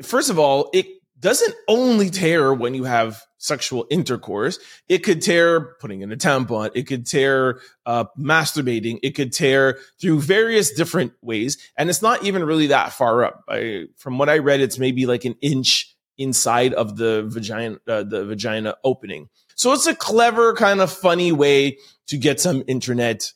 first 0.02 0.30
of 0.30 0.38
all 0.38 0.70
it 0.72 0.86
doesn't 1.24 1.54
only 1.68 2.10
tear 2.10 2.52
when 2.52 2.74
you 2.74 2.84
have 2.84 3.22
sexual 3.38 3.86
intercourse. 3.88 4.58
It 4.90 4.98
could 4.98 5.22
tear 5.22 5.74
putting 5.80 6.02
in 6.02 6.12
a 6.12 6.16
tampon. 6.16 6.70
It 6.74 6.82
could 6.82 7.06
tear 7.06 7.60
uh, 7.86 8.04
masturbating. 8.18 8.98
It 9.02 9.12
could 9.12 9.32
tear 9.32 9.78
through 9.98 10.20
various 10.20 10.70
different 10.72 11.14
ways. 11.22 11.56
And 11.78 11.88
it's 11.88 12.02
not 12.02 12.22
even 12.24 12.44
really 12.44 12.66
that 12.66 12.92
far 12.92 13.24
up. 13.24 13.42
I, 13.48 13.86
from 13.96 14.18
what 14.18 14.28
I 14.28 14.36
read, 14.36 14.60
it's 14.60 14.78
maybe 14.78 15.06
like 15.06 15.24
an 15.24 15.34
inch 15.40 15.96
inside 16.18 16.74
of 16.74 16.98
the 16.98 17.24
vagina, 17.26 17.78
uh, 17.88 18.02
the 18.02 18.26
vagina 18.26 18.76
opening. 18.84 19.30
So 19.54 19.72
it's 19.72 19.86
a 19.86 19.94
clever 19.94 20.52
kind 20.52 20.82
of 20.82 20.92
funny 20.92 21.32
way 21.32 21.78
to 22.08 22.18
get 22.18 22.38
some 22.38 22.62
internet 22.66 23.32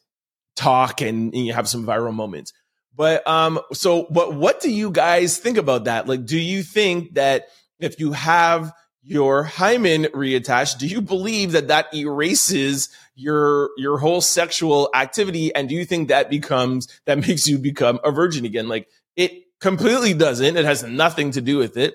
talk 0.56 1.00
and, 1.00 1.32
and 1.32 1.46
you 1.46 1.55
have 1.55 1.67
some 1.67 1.87
viral 1.87 2.12
moments. 2.12 2.52
But 2.94 3.26
um, 3.26 3.61
so 3.73 4.02
what 4.11 4.35
what 4.35 4.61
do 4.61 4.70
you 4.70 4.90
guys 4.90 5.38
think 5.38 5.56
about 5.56 5.85
that? 5.85 6.06
Like, 6.06 6.26
do 6.26 6.38
you 6.38 6.62
think 6.62 7.14
that 7.14 7.46
if 7.80 8.00
you 8.00 8.12
have 8.12 8.72
your 9.02 9.44
hymen 9.44 10.04
reattached, 10.14 10.78
do 10.78 10.86
you 10.86 11.00
believe 11.00 11.52
that 11.52 11.69
that 11.69 11.92
erases 11.94 12.90
your 13.14 13.70
your 13.76 13.98
whole 13.98 14.20
sexual 14.20 14.90
activity? 14.94 15.54
And 15.54 15.68
do 15.68 15.75
you 15.75 15.85
think 15.85 16.08
that 16.08 16.30
becomes 16.30 16.88
that 17.06 17.18
makes 17.26 17.49
you 17.49 17.58
become 17.58 18.00
a 18.04 18.11
virgin 18.11 18.44
again? 18.44 18.68
Like 18.68 18.88
it 19.16 19.32
completely 19.61 20.14
doesn't. 20.14 20.56
It 20.56 20.64
has 20.64 20.82
nothing 20.82 21.32
to 21.32 21.40
do 21.40 21.58
with 21.58 21.76
it. 21.76 21.94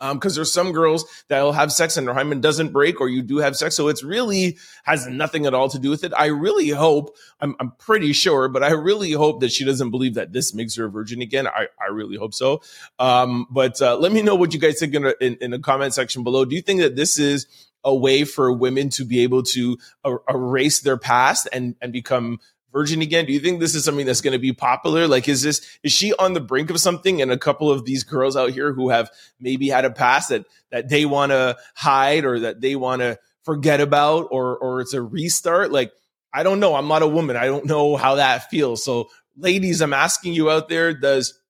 Um, 0.00 0.20
cause 0.20 0.34
there's 0.34 0.52
some 0.52 0.72
girls 0.72 1.04
that'll 1.28 1.52
have 1.52 1.72
sex 1.72 1.96
and 1.96 2.06
their 2.06 2.14
hymen 2.14 2.40
doesn't 2.40 2.72
break 2.72 3.00
or 3.00 3.08
you 3.08 3.22
do 3.22 3.38
have 3.38 3.56
sex. 3.56 3.74
So 3.74 3.88
it's 3.88 4.04
really 4.04 4.58
has 4.84 5.06
nothing 5.06 5.46
at 5.46 5.54
all 5.54 5.68
to 5.70 5.78
do 5.78 5.90
with 5.90 6.04
it. 6.04 6.12
I 6.16 6.26
really 6.26 6.68
hope, 6.68 7.16
I'm, 7.40 7.56
I'm 7.60 7.72
pretty 7.72 8.12
sure, 8.12 8.48
but 8.48 8.62
I 8.62 8.72
really 8.72 9.12
hope 9.12 9.40
that 9.40 9.52
she 9.52 9.64
doesn't 9.64 9.90
believe 9.90 10.14
that 10.14 10.32
this 10.32 10.54
makes 10.54 10.76
her 10.76 10.84
a 10.84 10.90
virgin 10.90 11.22
again. 11.22 11.46
I, 11.46 11.68
I 11.80 11.90
really 11.90 12.16
hope 12.16 12.34
so. 12.34 12.60
Um, 12.98 13.46
but, 13.50 13.80
uh, 13.80 13.96
let 13.96 14.12
me 14.12 14.22
know 14.22 14.34
what 14.34 14.52
you 14.52 14.60
guys 14.60 14.78
think 14.78 14.94
in, 14.94 15.12
in, 15.20 15.36
in 15.40 15.50
the 15.50 15.58
comment 15.58 15.94
section 15.94 16.22
below. 16.24 16.44
Do 16.44 16.54
you 16.54 16.62
think 16.62 16.80
that 16.80 16.96
this 16.96 17.18
is 17.18 17.46
a 17.84 17.94
way 17.94 18.24
for 18.24 18.52
women 18.52 18.88
to 18.90 19.04
be 19.04 19.20
able 19.20 19.44
to 19.44 19.78
er- 20.04 20.22
erase 20.28 20.80
their 20.80 20.98
past 20.98 21.48
and, 21.52 21.76
and 21.80 21.92
become 21.92 22.40
virgin 22.76 23.00
again? 23.00 23.24
Do 23.24 23.32
you 23.32 23.40
think 23.40 23.58
this 23.58 23.74
is 23.74 23.84
something 23.84 24.04
that's 24.04 24.20
going 24.20 24.34
to 24.34 24.38
be 24.38 24.52
popular? 24.52 25.08
Like, 25.08 25.28
is 25.28 25.40
this, 25.40 25.66
is 25.82 25.92
she 25.92 26.12
on 26.14 26.34
the 26.34 26.40
brink 26.40 26.68
of 26.68 26.78
something? 26.78 27.22
And 27.22 27.32
a 27.32 27.38
couple 27.38 27.70
of 27.70 27.86
these 27.86 28.04
girls 28.04 28.36
out 28.36 28.50
here 28.50 28.74
who 28.74 28.90
have 28.90 29.10
maybe 29.40 29.68
had 29.68 29.86
a 29.86 29.90
past 29.90 30.28
that, 30.28 30.44
that 30.70 30.90
they 30.90 31.06
want 31.06 31.32
to 31.32 31.56
hide 31.74 32.26
or 32.26 32.40
that 32.40 32.60
they 32.60 32.76
want 32.76 33.00
to 33.00 33.18
forget 33.44 33.80
about 33.80 34.28
or, 34.30 34.58
or 34.58 34.82
it's 34.82 34.92
a 34.92 35.00
restart. 35.00 35.72
Like, 35.72 35.90
I 36.34 36.42
don't 36.42 36.60
know. 36.60 36.74
I'm 36.74 36.86
not 36.86 37.00
a 37.00 37.06
woman. 37.06 37.34
I 37.34 37.46
don't 37.46 37.64
know 37.64 37.96
how 37.96 38.16
that 38.16 38.50
feels. 38.50 38.84
So 38.84 39.08
ladies, 39.38 39.80
I'm 39.80 39.94
asking 39.94 40.34
you 40.34 40.50
out 40.50 40.68
there, 40.68 40.92
does, 40.92 41.40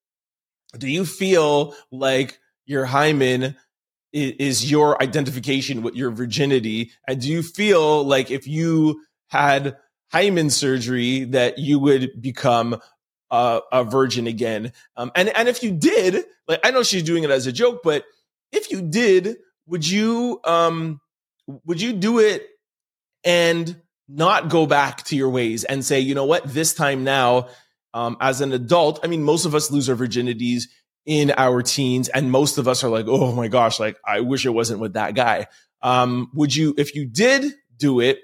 do 0.79 0.89
you 0.89 1.05
feel 1.05 1.75
like 1.91 2.39
your 2.67 2.85
hymen 2.85 3.57
is 4.13 4.71
your 4.71 5.03
identification 5.03 5.83
with 5.83 5.97
your 5.97 6.13
virginity? 6.13 6.93
And 7.09 7.21
do 7.21 7.29
you 7.29 7.43
feel 7.43 8.05
like 8.05 8.31
if 8.31 8.47
you 8.47 9.03
had 9.27 9.77
hymen 10.13 10.51
surgery 10.51 11.25
that 11.25 11.59
you 11.59 11.79
would 11.79 12.21
become 12.21 12.81
a, 13.31 13.61
a 13.73 13.85
virgin 13.85 14.27
again. 14.27 14.73
Um, 14.97 15.11
and 15.15 15.29
and 15.37 15.49
if 15.49 15.63
you 15.63 15.73
did, 15.73 16.25
like 16.49 16.61
I 16.65 16.71
know 16.71 16.83
she's 16.83 17.03
doing 17.03 17.25
it 17.25 17.31
as 17.31 17.47
a 17.47 17.53
joke, 17.53 17.81
but 17.83 18.05
if 18.53 18.71
you 18.71 18.83
did, 18.83 19.37
would 19.67 19.87
you 19.87 20.41
um 20.45 21.01
would 21.65 21.81
you 21.81 21.93
do 21.93 22.19
it 22.19 22.47
and 23.25 23.81
not 24.09 24.49
go 24.49 24.67
back 24.67 25.05
to 25.05 25.17
your 25.17 25.31
ways 25.31 25.65
and 25.65 25.85
say, 25.85 26.01
you 26.01 26.15
know 26.15 26.25
what, 26.25 26.45
this 26.45 26.75
time 26.75 27.05
now, 27.05 27.49
um, 27.93 28.17
as 28.21 28.41
an 28.41 28.53
adult, 28.53 29.01
I 29.03 29.09
mean, 29.09 29.23
most 29.23 29.47
of 29.47 29.55
us 29.55 29.71
lose 29.71 29.89
our 29.89 29.97
virginities 29.97 30.65
in 31.07 31.33
our 31.37 31.63
teens, 31.63 32.09
and 32.09 32.31
most 32.31 32.59
of 32.59 32.69
us 32.69 32.85
are 32.85 32.91
like, 32.91 33.07
oh 33.09 33.33
my 33.33 33.49
gosh, 33.49 33.81
like 33.81 33.97
I 34.05 34.21
wish 34.21 34.45
it 34.45 34.51
wasn't 34.51 34.81
with 34.81 34.95
that 34.95 35.15
guy. 35.15 35.47
Um, 35.83 36.31
would 36.35 36.55
you, 36.55 36.75
if 36.77 36.95
you 36.95 37.07
did 37.07 37.53
do 37.77 38.01
it, 38.01 38.21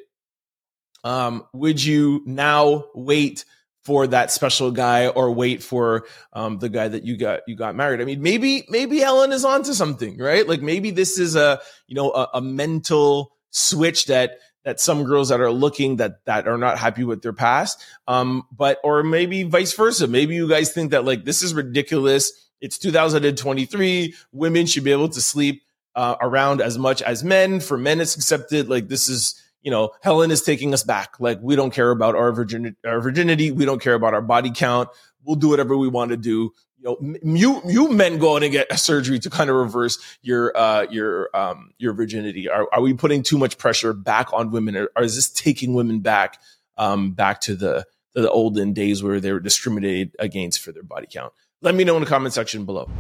um, 1.05 1.45
would 1.53 1.83
you 1.83 2.23
now 2.27 2.85
wait 2.95 3.45
for 3.85 4.07
that 4.07 4.31
special 4.31 4.71
guy 4.71 5.09
or 5.09 5.33
wait 5.33 5.63
for 5.63 6.05
um, 6.33 6.59
the 6.59 6.69
guy 6.69 6.87
that 6.87 7.05
you 7.05 7.17
got 7.17 7.41
you 7.49 7.57
got 7.57 7.75
married. 7.75 8.01
I 8.01 8.05
mean, 8.05 8.23
maybe 8.23 8.65
maybe 8.69 9.03
Ellen 9.03 9.33
is 9.33 9.45
onto 9.45 9.73
something, 9.73 10.19
right? 10.19 10.47
Like 10.47 10.63
maybe 10.63 10.93
this 10.93 11.19
is 11.19 11.35
a 11.35 11.61
you 11.89 11.97
know 11.97 12.13
a, 12.13 12.29
a 12.35 12.41
mental 12.41 13.33
switch 13.51 14.07
that 14.07 14.39
that 14.65 14.81
some 14.81 15.05
girls 15.05 15.29
that 15.29 15.41
are 15.41 15.51
looking 15.51 15.97
that 15.97 16.25
that 16.25 16.47
are 16.47 16.59
not 16.59 16.79
happy 16.79 17.05
with 17.05 17.23
their 17.23 17.33
past 17.33 17.85
um 18.09 18.45
but 18.51 18.79
or 18.83 19.03
maybe 19.03 19.43
vice 19.43 19.73
versa 19.75 20.07
maybe 20.07 20.35
you 20.35 20.49
guys 20.49 20.73
think 20.73 20.91
that 20.91 21.05
like 21.05 21.25
this 21.25 21.43
is 21.43 21.53
ridiculous 21.53 22.33
it's 22.61 22.79
2023 22.79 24.15
women 24.33 24.67
should 24.67 24.85
be 24.85 24.93
able 24.93 25.09
to 25.09 25.21
sleep 25.21 25.63
uh, 25.95 26.17
around 26.23 26.63
as 26.63 26.79
much 26.79 27.03
as 27.03 27.23
men 27.23 27.61
for 27.61 27.77
men 27.77 28.01
it's 28.01 28.17
accepted 28.17 28.69
like 28.69 28.89
this 28.89 29.09
is 29.09 29.42
you 29.63 29.71
know, 29.71 29.91
Helen 30.03 30.31
is 30.31 30.43
taking 30.43 30.75
us 30.75 30.83
back. 30.83 31.19
Like 31.21 31.39
we 31.41 31.57
don't 31.57 31.73
care 31.73 31.91
about 31.91 32.15
our 32.15 32.33
virginity, 32.33 32.77
our 32.85 33.01
virginity. 33.01 33.51
We 33.51 33.65
don't 33.65 33.81
care 33.81 33.95
about 33.95 34.15
our 34.15 34.23
body 34.23 34.51
count. 34.55 34.89
We'll 35.25 35.37
do 35.37 35.49
whatever 35.49 35.77
we 35.77 35.89
want 35.89 36.11
to 36.11 36.17
do. 36.17 36.53
You 36.79 36.99
know, 37.01 37.17
you 37.23 37.63
you 37.65 37.89
men 37.93 38.19
go 38.19 38.35
out 38.37 38.43
and 38.43 38.51
get 38.51 38.67
a 38.71 38.77
surgery 38.77 39.21
to 39.21 39.31
kind 39.31 39.49
of 39.51 39.57
reverse 39.57 39.99
your 40.23 40.57
uh 40.57 40.87
your 40.91 41.35
um 41.35 41.73
your 41.79 41.93
virginity. 41.93 42.49
Are 42.49 42.69
are 42.73 42.81
we 42.81 42.93
putting 42.95 43.23
too 43.23 43.39
much 43.39 43.57
pressure 43.57 43.93
back 43.93 44.33
on 44.33 44.51
women, 44.51 44.77
or, 44.77 44.91
or 44.97 45.05
is 45.05 45.15
this 45.15 45.31
taking 45.31 45.75
women 45.75 46.01
back 46.01 46.41
um 46.77 47.13
back 47.13 47.41
to 47.43 47.55
the 47.55 47.87
the 48.15 48.31
olden 48.31 48.73
days 48.73 49.03
where 49.03 49.21
they 49.21 49.33
were 49.33 49.41
discriminated 49.41 50.17
against 50.19 50.61
for 50.61 50.73
their 50.73 50.83
body 50.83 51.07
count? 51.11 51.33
Let 51.61 51.77
me 51.77 51.85
know 51.85 51.95
in 51.97 52.03
the 52.03 52.09
comment 52.09 52.35
section 52.35 52.65
below. 52.65 52.91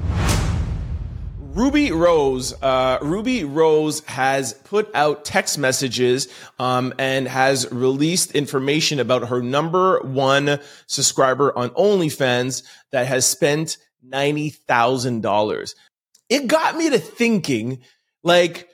Rubi 1.55 1.93
Rose, 1.93 2.55
uh, 2.63 2.99
Rubi 3.03 3.45
Rose 3.45 4.01
has 4.07 4.55
put 4.55 4.91
out 4.95 5.27
text 5.27 5.59
messages 5.59 6.29
um, 6.59 6.95
and 6.99 7.29
has 7.29 7.71
released 7.71 8.33
information 8.33 8.99
about 8.99 9.29
her 9.29 9.43
number 9.43 10.01
one 10.01 10.61
subscriber 10.87 11.57
on 11.57 11.69
OnlyFans 11.71 12.63
that 12.91 13.07
has 13.07 13.27
spent 13.27 13.77
ninety 14.03 14.49
thousand 14.49 15.21
dollars. 15.21 15.75
It 16.31 16.47
got 16.47 16.75
me 16.79 16.89
to 16.89 16.99
thinking, 16.99 17.83
like, 18.23 18.71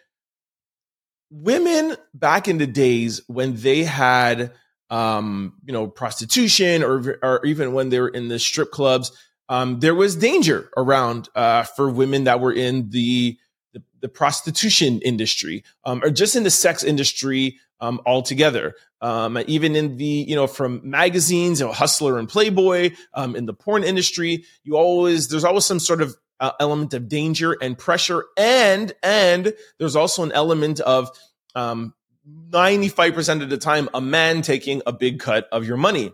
women 1.31 1.97
back 2.15 2.47
in 2.47 2.59
the 2.59 2.67
days 2.69 3.23
when 3.27 3.57
they 3.57 3.83
had, 3.83 4.53
um, 4.89 5.55
you 5.65 5.73
know, 5.73 5.89
prostitution 5.89 6.85
or 6.85 7.19
or 7.25 7.45
even 7.45 7.73
when 7.73 7.89
they 7.89 7.99
were 7.99 8.09
in 8.09 8.29
the 8.29 8.39
strip 8.39 8.71
clubs 8.71 9.11
um, 9.49 9.81
there 9.81 9.95
was 9.95 10.17
danger 10.17 10.71
around 10.77 11.29
uh, 11.35 11.63
for 11.63 11.91
women 11.91 12.25
that 12.25 12.41
were 12.41 12.53
in 12.53 12.91
the 12.91 13.39
the, 13.73 13.83
the 14.01 14.09
prostitution 14.09 15.01
industry 15.03 15.65
um, 15.85 16.03
or 16.03 16.11
just 16.11 16.37
in 16.37 16.43
the 16.43 16.51
sex 16.51 16.83
industry 16.83 17.59
um, 17.81 18.01
altogether. 18.07 18.75
Um, 19.01 19.39
even 19.47 19.77
in 19.77 19.97
the 19.97 20.05
you 20.05 20.35
know 20.35 20.47
from 20.47 20.81
magazines, 20.83 21.61
you 21.61 21.67
know, 21.67 21.73
Hustler 21.73 22.19
and 22.19 22.29
Playboy, 22.29 22.91
um, 23.15 23.37
in 23.37 23.47
the 23.47 23.55
porn 23.55 23.85
industry, 23.85 24.45
you 24.65 24.77
always 24.77 25.29
there's 25.29 25.45
always 25.45 25.65
some 25.65 25.79
sort 25.79 26.03
of 26.03 26.17
uh, 26.41 26.53
element 26.59 26.95
of 26.95 27.09
danger 27.09 27.57
and 27.63 27.79
pressure, 27.79 28.25
and 28.37 28.93
and 29.03 29.55
there's 29.79 29.95
also 29.95 30.25
an 30.25 30.33
element 30.33 30.81
of 30.81 31.11
95% 31.57 33.29
um, 33.29 33.43
of 33.43 33.51
the 33.51 33.57
time 33.57 33.89
a 33.95 34.01
man 34.01 34.43
taking 34.43 34.83
a 34.85 34.93
big 34.93 35.21
cut 35.21 35.49
of 35.53 35.65
your 35.65 35.77
money. 35.77 36.13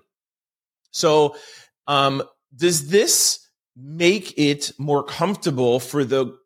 So 0.90 1.36
um, 1.86 2.22
does 2.54 2.88
this 2.88 3.40
make 3.76 4.38
it 4.38 4.72
more 4.78 5.02
comfortable 5.02 5.80
for 5.80 6.04
the 6.04 6.36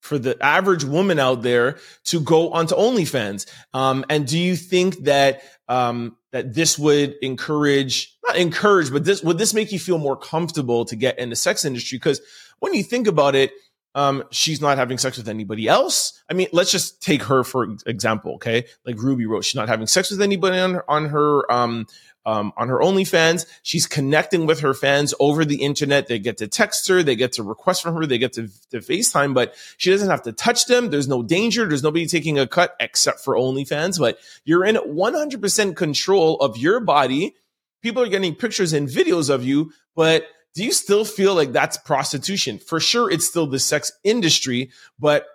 for 0.00 0.18
the 0.18 0.36
average 0.44 0.84
woman 0.84 1.18
out 1.18 1.40
there 1.40 1.78
to 2.04 2.20
go 2.20 2.52
onto 2.52 2.74
OnlyFans? 2.74 3.50
Um, 3.72 4.04
and 4.10 4.26
do 4.26 4.38
you 4.38 4.54
think 4.54 5.04
that 5.04 5.42
um, 5.66 6.16
that 6.32 6.52
this 6.52 6.78
would 6.78 7.14
encourage 7.22 8.16
not 8.26 8.36
encourage, 8.36 8.92
but 8.92 9.04
this 9.04 9.22
would 9.22 9.38
this 9.38 9.54
make 9.54 9.72
you 9.72 9.78
feel 9.78 9.98
more 9.98 10.16
comfortable 10.16 10.84
to 10.86 10.96
get 10.96 11.18
in 11.18 11.30
the 11.30 11.36
sex 11.36 11.64
industry? 11.64 11.98
Because 11.98 12.20
when 12.58 12.74
you 12.74 12.82
think 12.82 13.06
about 13.06 13.34
it, 13.34 13.52
um, 13.94 14.24
she's 14.30 14.60
not 14.60 14.78
having 14.78 14.98
sex 14.98 15.16
with 15.16 15.28
anybody 15.28 15.68
else. 15.68 16.22
I 16.28 16.34
mean, 16.34 16.48
let's 16.52 16.70
just 16.72 17.02
take 17.02 17.22
her 17.24 17.44
for 17.44 17.64
example, 17.86 18.34
okay? 18.34 18.64
Like 18.84 19.00
Rubi 19.00 19.26
Rose, 19.26 19.46
she's 19.46 19.54
not 19.54 19.68
having 19.68 19.86
sex 19.86 20.10
with 20.10 20.22
anybody 20.22 20.58
on 20.58 20.74
her, 20.74 20.90
on 20.90 21.06
her 21.06 21.52
um, 21.52 21.86
um, 22.26 22.52
on 22.56 22.68
her 22.68 22.78
OnlyFans. 22.78 23.46
She's 23.62 23.86
connecting 23.86 24.46
with 24.46 24.60
her 24.60 24.74
fans 24.74 25.14
over 25.20 25.44
the 25.44 25.62
internet. 25.62 26.08
They 26.08 26.18
get 26.18 26.38
to 26.38 26.48
text 26.48 26.88
her, 26.88 27.02
they 27.02 27.16
get 27.16 27.32
to 27.32 27.42
request 27.42 27.82
from 27.82 27.94
her, 27.96 28.06
they 28.06 28.18
get 28.18 28.32
to, 28.34 28.48
to 28.70 28.78
FaceTime, 28.78 29.34
but 29.34 29.54
she 29.76 29.90
doesn't 29.90 30.10
have 30.10 30.22
to 30.22 30.32
touch 30.32 30.66
them. 30.66 30.90
There's 30.90 31.08
no 31.08 31.22
danger. 31.22 31.66
There's 31.66 31.82
nobody 31.82 32.06
taking 32.06 32.38
a 32.38 32.46
cut 32.46 32.74
except 32.80 33.20
for 33.20 33.34
OnlyFans, 33.34 33.98
but 33.98 34.18
you're 34.44 34.64
in 34.64 34.76
100% 34.76 35.76
control 35.76 36.36
of 36.40 36.56
your 36.56 36.80
body. 36.80 37.34
People 37.82 38.02
are 38.02 38.08
getting 38.08 38.34
pictures 38.34 38.72
and 38.72 38.88
videos 38.88 39.28
of 39.28 39.44
you, 39.44 39.72
but 39.94 40.24
do 40.54 40.64
you 40.64 40.72
still 40.72 41.04
feel 41.04 41.34
like 41.34 41.52
that's 41.52 41.76
prostitution? 41.76 42.58
For 42.58 42.80
sure, 42.80 43.10
it's 43.10 43.26
still 43.26 43.46
the 43.46 43.58
sex 43.58 43.92
industry, 44.04 44.70
but 44.98 45.26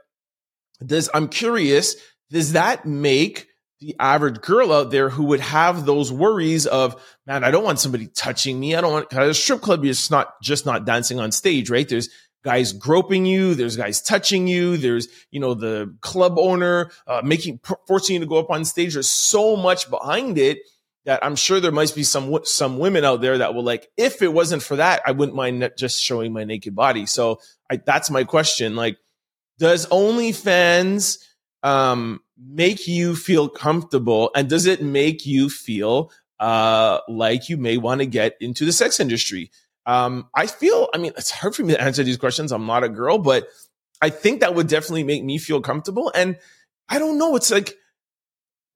does, 0.85 1.09
I'm 1.13 1.27
curious, 1.27 1.95
does 2.29 2.53
that 2.53 2.85
make 2.85 3.47
the 3.81 3.95
average 3.99 4.41
girl 4.41 4.73
out 4.73 4.91
there 4.91 5.09
who 5.09 5.25
would 5.25 5.39
have 5.39 5.85
those 5.85 6.11
worries 6.11 6.67
of, 6.67 7.01
man, 7.25 7.43
I 7.43 7.51
don't 7.51 7.63
want 7.63 7.79
somebody 7.79 8.07
touching 8.07 8.59
me. 8.59 8.75
I 8.75 8.81
don't 8.81 8.91
want 8.91 9.13
a 9.13 9.33
strip 9.33 9.61
club 9.61 9.85
is 9.85 10.11
not 10.11 10.41
just 10.41 10.65
not 10.65 10.85
dancing 10.85 11.19
on 11.19 11.31
stage, 11.31 11.69
right? 11.69 11.87
There's 11.87 12.09
guys 12.43 12.73
groping 12.73 13.25
you. 13.25 13.55
There's 13.55 13.77
guys 13.77 14.01
touching 14.01 14.47
you. 14.47 14.77
There's, 14.77 15.07
you 15.31 15.39
know, 15.39 15.53
the 15.53 15.95
club 16.01 16.37
owner, 16.37 16.91
uh, 17.07 17.21
making, 17.23 17.59
forcing 17.87 18.15
you 18.15 18.19
to 18.21 18.25
go 18.25 18.37
up 18.37 18.49
on 18.49 18.65
stage. 18.65 18.93
There's 18.93 19.09
so 19.09 19.55
much 19.55 19.89
behind 19.89 20.37
it 20.37 20.59
that 21.09 21.25
I'm 21.25 21.35
sure 21.35 21.59
there 21.59 21.71
might 21.71 21.95
be 21.95 22.03
some, 22.03 22.37
some 22.43 22.77
women 22.77 23.03
out 23.03 23.19
there 23.19 23.39
that 23.39 23.55
will 23.55 23.63
like, 23.63 23.89
if 23.97 24.21
it 24.21 24.31
wasn't 24.31 24.61
for 24.61 24.75
that, 24.75 25.01
I 25.07 25.11
wouldn't 25.11 25.35
mind 25.35 25.67
just 25.75 25.99
showing 25.99 26.31
my 26.31 26.43
naked 26.43 26.75
body. 26.75 27.07
So 27.07 27.39
I, 27.67 27.77
that's 27.77 28.11
my 28.11 28.25
question. 28.25 28.75
Like, 28.75 28.99
does 29.57 29.87
OnlyFans, 29.87 31.17
um, 31.63 32.19
make 32.37 32.87
you 32.87 33.15
feel 33.15 33.49
comfortable 33.49 34.29
and 34.35 34.47
does 34.47 34.67
it 34.67 34.83
make 34.83 35.25
you 35.25 35.49
feel 35.49 36.11
uh, 36.39 36.99
like 37.07 37.49
you 37.49 37.57
may 37.57 37.77
want 37.77 38.01
to 38.01 38.05
get 38.05 38.35
into 38.39 38.63
the 38.63 38.71
sex 38.71 38.99
industry? 38.99 39.49
Um, 39.87 40.29
I 40.35 40.45
feel, 40.45 40.89
I 40.93 40.99
mean, 40.99 41.13
it's 41.17 41.31
hard 41.31 41.55
for 41.55 41.63
me 41.63 41.73
to 41.73 41.81
answer 41.81 42.03
these 42.03 42.17
questions. 42.17 42.51
I'm 42.51 42.67
not 42.67 42.83
a 42.83 42.89
girl, 42.89 43.17
but 43.17 43.47
I 43.99 44.11
think 44.11 44.41
that 44.41 44.53
would 44.53 44.67
definitely 44.67 45.05
make 45.05 45.23
me 45.23 45.39
feel 45.39 45.59
comfortable. 45.59 46.11
And 46.13 46.37
I 46.87 46.99
don't 46.99 47.17
know. 47.17 47.35
It's 47.35 47.49
like, 47.49 47.73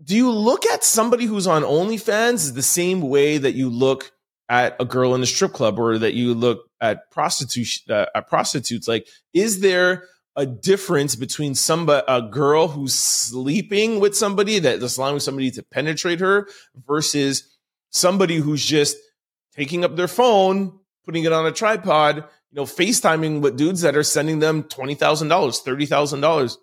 do 0.04 0.16
you 0.16 0.32
look 0.32 0.66
at 0.66 0.84
somebody 0.84 1.26
who's 1.26 1.48
on 1.48 1.64
OnlyFans 1.64 2.54
the 2.54 2.62
same 2.62 3.02
way 3.02 3.38
that 3.38 3.54
you 3.54 3.70
look 3.70 4.12
at 4.50 4.76
a 4.80 4.86
girl 4.86 5.16
in 5.16 5.24
a 5.24 5.26
strip 5.26 5.54
club 5.54 5.80
or 5.80 5.98
that 5.98 6.14
you 6.14 6.34
look 6.34 6.68
at 6.82 7.10
prostitution, 7.12 7.92
uh, 7.94 8.06
at 8.16 8.28
prostitutes? 8.28 8.88
Like, 8.88 9.08
is 9.34 9.62
there 9.62 10.06
a 10.36 10.46
difference 10.46 11.16
between 11.16 11.56
somebody, 11.56 12.04
a 12.08 12.22
girl 12.22 12.68
who's 12.68 12.96
sleeping 12.96 14.00
with 14.00 14.18
somebody 14.18 14.60
that 14.60 14.82
is 14.82 14.98
allowing 14.98 15.20
somebody 15.20 15.52
to 15.52 15.64
penetrate 15.64 16.20
her 16.20 16.48
versus 16.88 17.56
somebody 17.92 18.38
who's 18.38 18.66
just 18.66 18.98
taking 19.56 19.86
up 19.86 19.96
their 19.96 20.08
phone, 20.08 20.80
putting 21.06 21.24
it 21.24 21.32
on 21.32 21.46
a 21.46 21.52
tripod, 21.52 22.18
you 22.18 22.56
know, 22.56 22.64
FaceTiming 22.64 23.42
with 23.42 23.58
dudes 23.58 23.82
that 23.82 23.96
are 23.96 24.04
sending 24.04 24.40
them 24.40 24.64
$20,000, 24.64 24.98
$30,000. 24.98 26.58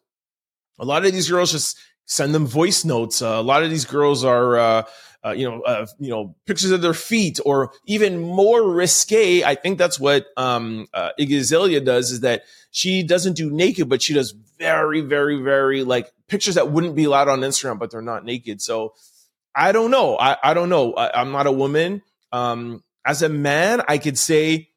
A 0.79 0.85
lot 0.85 1.05
of 1.05 1.13
these 1.13 1.31
girls 1.31 1.53
just 1.53 1.79
send 2.11 2.35
them 2.35 2.45
voice 2.45 2.85
notes. 2.85 3.23
Uh, 3.23 3.29
a 3.29 3.43
lot 3.43 3.63
of 3.63 3.71
these 3.71 3.85
girls 3.85 4.25
are, 4.25 4.59
uh, 4.59 4.83
uh, 5.25 5.31
you 5.31 5.49
know, 5.49 5.63
uh, 5.63 5.87
you 6.01 6.11
know, 6.11 6.35
pictures 6.45 6.73
of 6.73 6.83
their 6.83 6.95
feet, 6.95 7.39
or 7.47 7.73
even 7.87 8.21
more 8.21 8.69
risque. 8.69 9.45
I 9.45 9.55
think 9.55 9.79
that's 9.79 10.01
what 10.01 10.27
um, 10.37 10.89
uh, 10.93 11.11
Iggy 11.19 11.39
Azalea 11.39 11.81
does. 11.81 12.11
Is 12.11 12.21
that 12.21 12.43
she 12.73 13.05
doesn't 13.05 13.35
do 13.35 13.49
naked, 13.49 13.89
but 13.89 14.03
she 14.03 14.13
does 14.13 14.33
very, 14.59 15.03
very, 15.03 15.41
very 15.41 15.85
like 15.85 16.11
pictures 16.27 16.57
that 16.57 16.73
wouldn't 16.73 16.97
be 16.97 17.05
allowed 17.05 17.29
on 17.29 17.41
Instagram, 17.41 17.79
but 17.79 17.93
they're 17.93 18.03
not 18.03 18.25
naked. 18.25 18.61
So 18.61 18.95
I 19.55 19.71
don't 19.73 19.93
know. 19.93 20.19
I, 20.19 20.37
I 20.43 20.55
don't 20.55 20.69
know. 20.69 20.95
I, 20.95 21.21
am 21.21 21.31
not 21.31 21.47
a 21.47 21.53
woman. 21.53 22.03
Um, 22.33 22.83
as 23.05 23.23
a 23.23 23.29
man, 23.29 23.83
I 23.87 23.99
could 23.99 24.19
say 24.19 24.71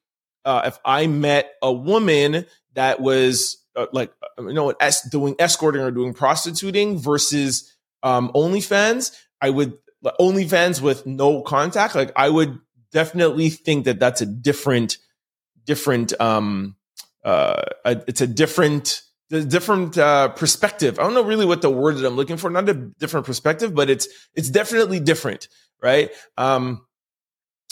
uh, 0.45 0.63
if 0.65 0.79
I 0.85 1.07
met 1.07 1.51
a 1.63 1.73
woman 1.73 2.45
that 2.73 2.99
was 2.99 3.62
uh, 3.75 3.87
like 3.91 4.11
uh, 4.21 4.43
you 4.43 4.53
know 4.53 4.69
es- 4.79 5.07
doing 5.09 5.35
escorting 5.39 5.81
or 5.81 5.91
doing 5.91 6.13
prostituting 6.13 6.99
versus 6.99 7.71
um, 8.03 8.31
OnlyFans, 8.33 9.17
I 9.41 9.49
would 9.49 9.73
OnlyFans 10.19 10.81
with 10.81 11.05
no 11.05 11.41
contact. 11.41 11.95
Like 11.95 12.11
I 12.15 12.29
would 12.29 12.59
definitely 12.91 13.49
think 13.49 13.85
that 13.85 13.99
that's 13.99 14.21
a 14.21 14.25
different, 14.25 14.97
different 15.65 16.19
um, 16.19 16.75
uh, 17.23 17.61
a, 17.85 18.01
it's 18.07 18.21
a 18.21 18.27
different 18.27 19.01
a 19.31 19.41
different 19.41 19.97
uh, 19.97 20.29
perspective. 20.29 20.99
I 20.99 21.03
don't 21.03 21.13
know 21.15 21.23
really 21.23 21.45
what 21.45 21.61
the 21.61 21.69
word 21.69 21.97
that 21.97 22.05
I'm 22.05 22.15
looking 22.15 22.37
for. 22.37 22.49
Not 22.49 22.69
a 22.69 22.73
different 22.73 23.25
perspective, 23.25 23.73
but 23.73 23.89
it's 23.89 24.07
it's 24.35 24.49
definitely 24.49 24.99
different, 24.99 25.47
right? 25.81 26.11
Um, 26.37 26.85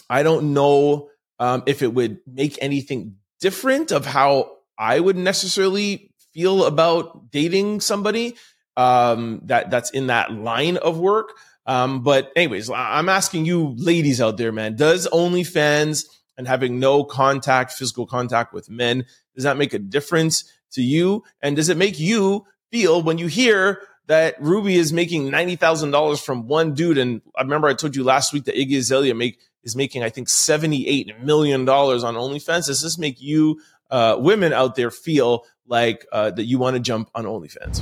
I 0.09 0.23
don't 0.23 0.53
know 0.53 1.09
um, 1.39 1.63
if 1.65 1.81
it 1.81 1.93
would 1.93 2.19
make 2.25 2.57
anything 2.61 3.15
different 3.39 3.91
of 3.91 4.05
how 4.05 4.51
I 4.81 4.99
would 4.99 5.15
necessarily 5.15 6.11
feel 6.33 6.65
about 6.65 7.29
dating 7.31 7.81
somebody 7.81 8.35
um, 8.75 9.41
that 9.45 9.69
that's 9.69 9.91
in 9.91 10.07
that 10.07 10.33
line 10.33 10.77
of 10.77 10.97
work. 10.97 11.33
Um, 11.67 12.01
but 12.01 12.31
anyways, 12.35 12.69
I'm 12.71 13.07
asking 13.07 13.45
you, 13.45 13.75
ladies 13.77 14.19
out 14.19 14.37
there, 14.37 14.51
man, 14.51 14.75
does 14.75 15.07
OnlyFans 15.07 16.05
and 16.35 16.47
having 16.47 16.79
no 16.79 17.03
contact, 17.03 17.73
physical 17.73 18.07
contact 18.07 18.53
with 18.53 18.71
men, 18.71 19.05
does 19.35 19.43
that 19.43 19.57
make 19.57 19.75
a 19.75 19.79
difference 19.79 20.51
to 20.71 20.81
you? 20.81 21.23
And 21.41 21.55
does 21.55 21.69
it 21.69 21.77
make 21.77 21.99
you 21.99 22.45
feel 22.71 23.03
when 23.03 23.19
you 23.19 23.27
hear 23.27 23.83
that 24.07 24.41
Rubi 24.41 24.75
is 24.75 24.91
making 24.91 25.29
ninety 25.29 25.55
thousand 25.57 25.91
dollars 25.91 26.19
from 26.19 26.47
one 26.47 26.73
dude? 26.73 26.97
And 26.97 27.21
I 27.37 27.43
remember 27.43 27.67
I 27.67 27.75
told 27.75 27.95
you 27.95 28.03
last 28.03 28.33
week 28.33 28.45
that 28.45 28.55
Iggy 28.55 28.77
Azalea 28.77 29.13
make 29.13 29.37
is 29.63 29.75
making 29.75 30.03
I 30.03 30.09
think 30.09 30.29
seventy 30.29 30.87
eight 30.87 31.11
million 31.21 31.65
dollars 31.65 32.03
on 32.03 32.15
OnlyFans. 32.15 32.67
Does 32.67 32.81
this 32.81 32.97
make 32.97 33.21
you 33.21 33.61
uh, 33.89 34.17
women 34.19 34.53
out 34.53 34.75
there 34.75 34.91
feel 34.91 35.45
like 35.67 36.05
uh, 36.11 36.31
that 36.31 36.45
you 36.45 36.59
want 36.59 36.75
to 36.75 36.79
jump 36.79 37.09
on 37.15 37.25
OnlyFans? 37.25 37.81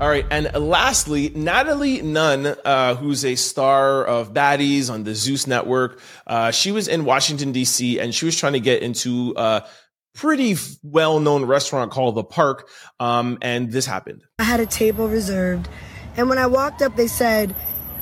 All 0.00 0.08
right, 0.08 0.24
and 0.30 0.50
lastly, 0.54 1.28
Natalie 1.34 2.00
Nunn, 2.00 2.46
uh, 2.64 2.94
who's 2.94 3.22
a 3.22 3.34
star 3.34 4.02
of 4.02 4.32
Baddies 4.32 4.90
on 4.90 5.04
the 5.04 5.14
Zeus 5.14 5.46
Network, 5.46 6.00
uh, 6.26 6.50
she 6.52 6.72
was 6.72 6.88
in 6.88 7.04
Washington 7.04 7.52
D.C. 7.52 8.00
and 8.00 8.14
she 8.14 8.24
was 8.24 8.34
trying 8.34 8.54
to 8.54 8.60
get 8.60 8.82
into 8.82 9.34
a 9.36 9.66
pretty 10.14 10.56
well-known 10.82 11.44
restaurant 11.44 11.90
called 11.90 12.14
The 12.14 12.24
Park, 12.24 12.70
um, 12.98 13.36
and 13.42 13.70
this 13.70 13.84
happened. 13.84 14.24
I 14.38 14.44
had 14.44 14.58
a 14.58 14.64
table 14.64 15.06
reserved, 15.06 15.68
and 16.16 16.30
when 16.30 16.38
I 16.38 16.46
walked 16.46 16.80
up, 16.80 16.96
they 16.96 17.06
said, 17.06 17.54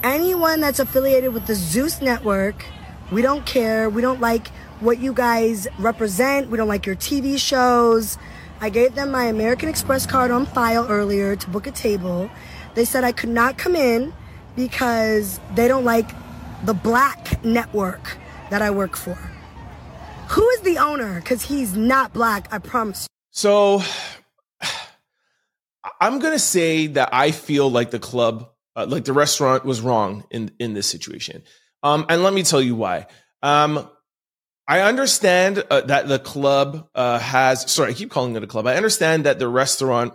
anyone 0.03 0.61
that's 0.61 0.79
affiliated 0.79 1.33
with 1.33 1.47
the 1.47 1.55
Zeus 1.55 2.01
Network, 2.01 2.65
we 3.11 3.23
don't 3.23 3.45
care. 3.47 3.89
We 3.89 4.03
don't 4.03 4.21
like 4.21 4.49
what 4.81 4.99
you 4.99 5.13
guys 5.13 5.67
represent. 5.79 6.51
We 6.51 6.57
don't 6.57 6.69
like 6.69 6.87
your 6.87 6.97
TV 6.97 7.39
shows. 7.39 8.19
I 8.61 8.71
gave 8.71 8.95
them 8.95 9.11
my 9.11 9.25
American 9.25 9.69
Express 9.69 10.07
card 10.07 10.31
on 10.31 10.47
file 10.47 10.87
earlier 10.89 11.37
to 11.37 11.51
book 11.51 11.67
a 11.67 11.71
table. 11.71 12.31
They 12.75 12.85
said 12.85 13.05
I 13.05 13.13
could 13.13 13.31
not 13.31 13.57
come 13.57 13.77
in 13.77 14.13
because 14.57 15.41
they 15.55 15.69
don't 15.69 15.85
like 15.85 16.11
the 16.65 16.75
black 16.75 17.45
network 17.45 18.19
that 18.51 18.63
I 18.63 18.71
work 18.71 18.97
for. 18.97 19.17
Who 20.31 20.47
is 20.51 20.61
the 20.61 20.79
owner? 20.79 21.21
Because 21.21 21.43
he's 21.43 21.77
not 21.77 22.13
black, 22.13 22.49
I 22.53 22.59
promise. 22.59 23.07
So 23.31 23.83
I'm 26.01 26.19
going 26.19 26.35
to 26.35 26.39
say 26.39 26.89
that 26.89 27.11
I 27.13 27.31
feel 27.31 27.71
like 27.71 27.91
the 27.91 27.99
club, 27.99 28.51
uh, 28.79 28.87
like 28.87 29.05
the 29.05 29.13
restaurant 29.13 29.65
was 29.65 29.81
wrong 29.81 30.25
in, 30.31 30.53
in 30.61 30.73
this 30.73 30.87
situation. 30.87 31.43
Um, 31.83 32.07
and 32.09 32.23
let 32.23 32.33
me 32.33 32.45
tell 32.45 32.63
you 32.63 32.77
why. 32.77 33.07
Um, 33.43 33.91
I 34.69 34.83
understand 34.83 35.65
uh, 35.69 35.81
that 35.83 36.07
the 36.07 36.21
club 36.21 36.89
uh, 36.95 37.19
has, 37.19 37.69
sorry, 37.71 37.91
I 37.91 37.95
keep 37.95 38.11
calling 38.11 38.37
it 38.37 38.45
a 38.45 38.47
club. 38.47 38.69
I 38.69 38.77
understand 38.77 39.27
that 39.27 39.41
the 39.41 39.49
restaurant 39.49 40.15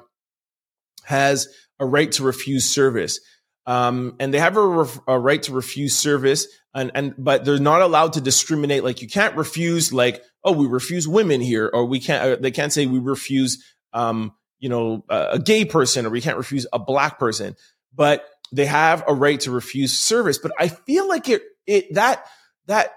has 1.03 1.49
a 1.77 1.85
right 1.85 2.09
to 2.13 2.23
refuse 2.23 2.69
service. 2.69 3.19
Um, 3.65 4.15
and 4.19 4.33
they 4.33 4.39
have 4.39 4.55
a, 4.55 4.65
ref- 4.65 4.99
a 5.07 5.19
right 5.19 5.41
to 5.43 5.51
refuse 5.51 5.97
service 5.97 6.47
and, 6.73 6.91
and, 6.95 7.15
but 7.17 7.43
they're 7.43 7.59
not 7.59 7.81
allowed 7.81 8.13
to 8.13 8.21
discriminate. 8.21 8.83
Like 8.83 9.01
you 9.01 9.09
can't 9.09 9.35
refuse, 9.35 9.91
like, 9.91 10.23
oh, 10.43 10.53
we 10.53 10.67
refuse 10.67 11.05
women 11.07 11.41
here, 11.41 11.69
or 11.73 11.85
we 11.85 11.99
can't, 11.99 12.23
uh, 12.23 12.35
they 12.39 12.51
can't 12.51 12.71
say 12.71 12.85
we 12.85 12.99
refuse, 12.99 13.63
um, 13.91 14.33
you 14.59 14.69
know, 14.69 15.03
a, 15.09 15.31
a 15.31 15.39
gay 15.39 15.65
person, 15.65 16.05
or 16.05 16.09
we 16.09 16.21
can't 16.21 16.37
refuse 16.37 16.65
a 16.71 16.79
black 16.79 17.19
person, 17.19 17.55
but 17.93 18.25
they 18.51 18.65
have 18.65 19.03
a 19.07 19.13
right 19.13 19.39
to 19.41 19.51
refuse 19.51 19.97
service. 19.97 20.37
But 20.37 20.51
I 20.59 20.67
feel 20.67 21.07
like 21.07 21.29
it, 21.29 21.43
it, 21.65 21.93
that, 21.93 22.25
that, 22.67 22.93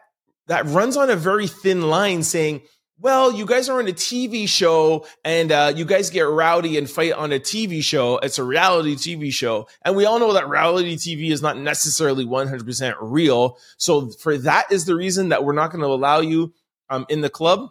that 0.48 0.66
runs 0.66 0.96
on 0.96 1.10
a 1.10 1.16
very 1.16 1.46
thin 1.46 1.82
line 1.88 2.22
saying, 2.22 2.62
well, 2.98 3.30
you 3.30 3.44
guys 3.44 3.68
are 3.68 3.78
on 3.78 3.88
a 3.88 3.92
TV 3.92 4.48
show 4.48 5.06
and 5.22 5.52
uh, 5.52 5.72
you 5.76 5.84
guys 5.84 6.08
get 6.08 6.22
rowdy 6.22 6.78
and 6.78 6.88
fight 6.88 7.12
on 7.12 7.30
a 7.30 7.38
TV 7.38 7.82
show. 7.82 8.18
It's 8.18 8.38
a 8.38 8.44
reality 8.44 8.94
TV 8.94 9.30
show. 9.30 9.68
And 9.82 9.96
we 9.96 10.06
all 10.06 10.18
know 10.18 10.32
that 10.32 10.48
reality 10.48 10.96
TV 10.96 11.30
is 11.30 11.42
not 11.42 11.58
necessarily 11.58 12.24
100% 12.24 12.96
real. 13.00 13.58
So 13.76 14.08
for 14.08 14.38
that 14.38 14.72
is 14.72 14.86
the 14.86 14.96
reason 14.96 15.28
that 15.28 15.44
we're 15.44 15.52
not 15.52 15.72
going 15.72 15.82
to 15.82 15.88
allow 15.88 16.20
you 16.20 16.54
um, 16.88 17.04
in 17.10 17.20
the 17.20 17.30
club. 17.30 17.68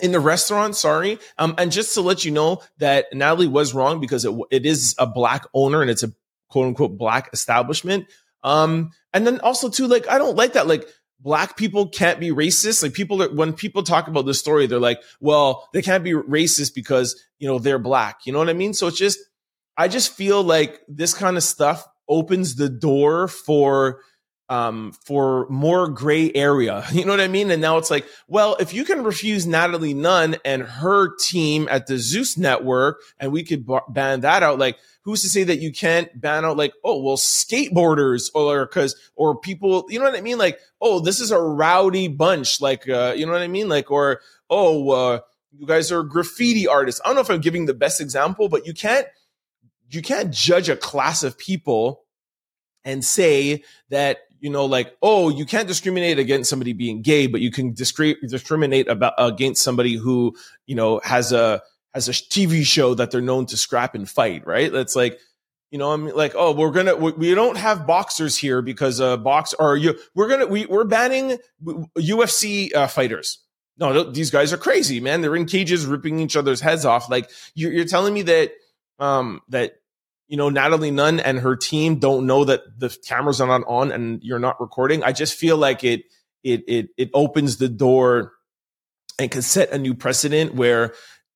In 0.00 0.12
the 0.12 0.20
restaurant, 0.20 0.74
sorry. 0.74 1.18
Um, 1.38 1.54
and 1.58 1.70
just 1.70 1.94
to 1.94 2.00
let 2.00 2.24
you 2.24 2.30
know 2.30 2.62
that 2.78 3.06
Natalie 3.12 3.46
was 3.46 3.74
wrong 3.74 4.00
because 4.00 4.24
it, 4.24 4.34
it 4.50 4.66
is 4.66 4.94
a 4.98 5.06
black 5.06 5.44
owner 5.54 5.80
and 5.80 5.90
it's 5.90 6.02
a 6.02 6.12
quote 6.52 6.68
unquote 6.68 6.96
black 6.96 7.30
establishment. 7.32 8.06
Um, 8.44 8.90
and 9.12 9.26
then 9.26 9.40
also 9.40 9.68
too, 9.68 9.86
like, 9.86 10.06
I 10.08 10.18
don't 10.18 10.36
like 10.36 10.52
that. 10.52 10.68
Like, 10.68 10.86
black 11.18 11.56
people 11.56 11.88
can't 11.88 12.20
be 12.20 12.30
racist. 12.30 12.82
Like 12.82 12.92
people, 12.92 13.22
are, 13.22 13.32
when 13.32 13.52
people 13.52 13.82
talk 13.82 14.08
about 14.08 14.26
this 14.26 14.40
story, 14.40 14.66
they're 14.66 14.80
like, 14.80 15.00
well, 15.20 15.68
they 15.72 15.80
can't 15.80 16.04
be 16.04 16.12
racist 16.12 16.74
because, 16.74 17.20
you 17.38 17.48
know, 17.48 17.58
they're 17.58 17.78
black. 17.78 18.20
You 18.26 18.32
know 18.32 18.40
what 18.40 18.48
I 18.50 18.54
mean? 18.54 18.74
So 18.74 18.88
it's 18.88 18.98
just, 18.98 19.18
I 19.76 19.88
just 19.88 20.12
feel 20.12 20.42
like 20.42 20.80
this 20.88 21.14
kind 21.14 21.36
of 21.36 21.42
stuff 21.42 21.86
opens 22.08 22.56
the 22.56 22.68
door 22.68 23.28
for, 23.28 24.00
um, 24.52 24.92
for 25.06 25.48
more 25.48 25.88
gray 25.88 26.30
area. 26.34 26.84
You 26.92 27.06
know 27.06 27.12
what 27.12 27.20
I 27.20 27.28
mean? 27.28 27.50
And 27.50 27.62
now 27.62 27.78
it's 27.78 27.90
like, 27.90 28.06
well, 28.28 28.54
if 28.60 28.74
you 28.74 28.84
can 28.84 29.02
refuse 29.02 29.46
Natalie 29.46 29.94
Nunn 29.94 30.36
and 30.44 30.62
her 30.62 31.16
team 31.16 31.66
at 31.70 31.86
the 31.86 31.96
Zeus 31.96 32.36
network 32.36 33.00
and 33.18 33.32
we 33.32 33.42
could 33.42 33.66
b- 33.66 33.78
ban 33.88 34.20
that 34.20 34.42
out, 34.42 34.58
like, 34.58 34.76
who's 35.04 35.22
to 35.22 35.28
say 35.28 35.42
that 35.44 35.58
you 35.58 35.72
can't 35.72 36.08
ban 36.20 36.44
out 36.44 36.58
like, 36.58 36.74
oh, 36.84 37.02
well, 37.02 37.16
skateboarders 37.16 38.30
or 38.34 38.66
because, 38.66 38.94
or 39.16 39.40
people, 39.40 39.86
you 39.88 39.98
know 39.98 40.04
what 40.04 40.14
I 40.14 40.20
mean? 40.20 40.38
Like, 40.38 40.60
oh, 40.80 41.00
this 41.00 41.18
is 41.18 41.30
a 41.30 41.40
rowdy 41.40 42.08
bunch. 42.08 42.60
Like, 42.60 42.88
uh, 42.88 43.14
you 43.16 43.24
know 43.26 43.32
what 43.32 43.42
I 43.42 43.48
mean? 43.48 43.68
Like, 43.68 43.90
or, 43.90 44.20
oh, 44.50 44.90
uh, 44.90 45.20
you 45.50 45.66
guys 45.66 45.90
are 45.90 46.02
graffiti 46.02 46.68
artists. 46.68 47.00
I 47.02 47.08
don't 47.08 47.16
know 47.16 47.22
if 47.22 47.30
I'm 47.30 47.40
giving 47.40 47.66
the 47.66 47.74
best 47.74 48.00
example, 48.00 48.48
but 48.48 48.66
you 48.66 48.74
can't, 48.74 49.06
you 49.88 50.02
can't 50.02 50.30
judge 50.30 50.68
a 50.68 50.76
class 50.76 51.22
of 51.22 51.38
people 51.38 52.04
and 52.84 53.04
say 53.04 53.64
that 53.88 54.18
you 54.42 54.50
know, 54.50 54.64
like, 54.64 54.96
oh, 55.00 55.28
you 55.28 55.46
can't 55.46 55.68
discriminate 55.68 56.18
against 56.18 56.50
somebody 56.50 56.72
being 56.72 57.00
gay, 57.00 57.28
but 57.28 57.40
you 57.40 57.52
can 57.52 57.74
discri- 57.74 58.16
discriminate 58.28 58.88
about 58.88 59.14
against 59.16 59.62
somebody 59.62 59.94
who, 59.94 60.34
you 60.66 60.74
know, 60.74 61.00
has 61.04 61.30
a 61.30 61.62
has 61.94 62.08
a 62.08 62.12
TV 62.12 62.64
show 62.64 62.94
that 62.94 63.12
they're 63.12 63.20
known 63.20 63.46
to 63.46 63.56
scrap 63.56 63.94
and 63.94 64.08
fight, 64.08 64.44
right? 64.44 64.72
That's 64.72 64.96
like, 64.96 65.20
you 65.70 65.78
know, 65.78 65.92
I'm 65.92 66.08
like, 66.08 66.32
oh, 66.34 66.52
we're 66.52 66.72
gonna, 66.72 66.96
we, 66.96 67.12
we 67.12 67.34
don't 67.36 67.56
have 67.56 67.86
boxers 67.86 68.36
here 68.36 68.62
because 68.62 69.00
uh, 69.00 69.16
box 69.16 69.54
or 69.56 69.76
you, 69.76 69.96
we're 70.16 70.28
gonna, 70.28 70.46
we 70.46 70.66
we're 70.66 70.84
banning 70.84 71.38
UFC 71.96 72.74
uh, 72.74 72.88
fighters. 72.88 73.38
No, 73.78 74.10
these 74.10 74.32
guys 74.32 74.52
are 74.52 74.58
crazy, 74.58 74.98
man. 74.98 75.20
They're 75.20 75.36
in 75.36 75.46
cages 75.46 75.86
ripping 75.86 76.18
each 76.18 76.36
other's 76.36 76.60
heads 76.60 76.84
off. 76.84 77.08
Like, 77.08 77.30
you're, 77.54 77.72
you're 77.72 77.84
telling 77.84 78.12
me 78.12 78.22
that, 78.22 78.52
um, 78.98 79.40
that 79.50 79.74
you 80.28 80.36
know, 80.36 80.48
Natalie 80.48 80.90
Nunn 80.90 81.20
and 81.20 81.38
her 81.38 81.56
team 81.56 81.98
don't 81.98 82.26
know 82.26 82.44
that 82.44 82.62
the 82.78 82.96
cameras 83.06 83.40
are 83.40 83.48
not 83.48 83.66
on 83.66 83.92
and 83.92 84.22
you're 84.22 84.38
not 84.38 84.60
recording. 84.60 85.02
I 85.02 85.12
just 85.12 85.38
feel 85.38 85.56
like 85.56 85.84
it 85.84 86.04
it 86.42 86.64
it 86.66 86.88
it 86.96 87.10
opens 87.14 87.58
the 87.58 87.68
door 87.68 88.32
and 89.18 89.30
can 89.30 89.42
set 89.42 89.70
a 89.70 89.78
new 89.78 89.94
precedent 89.94 90.54
where 90.54 90.94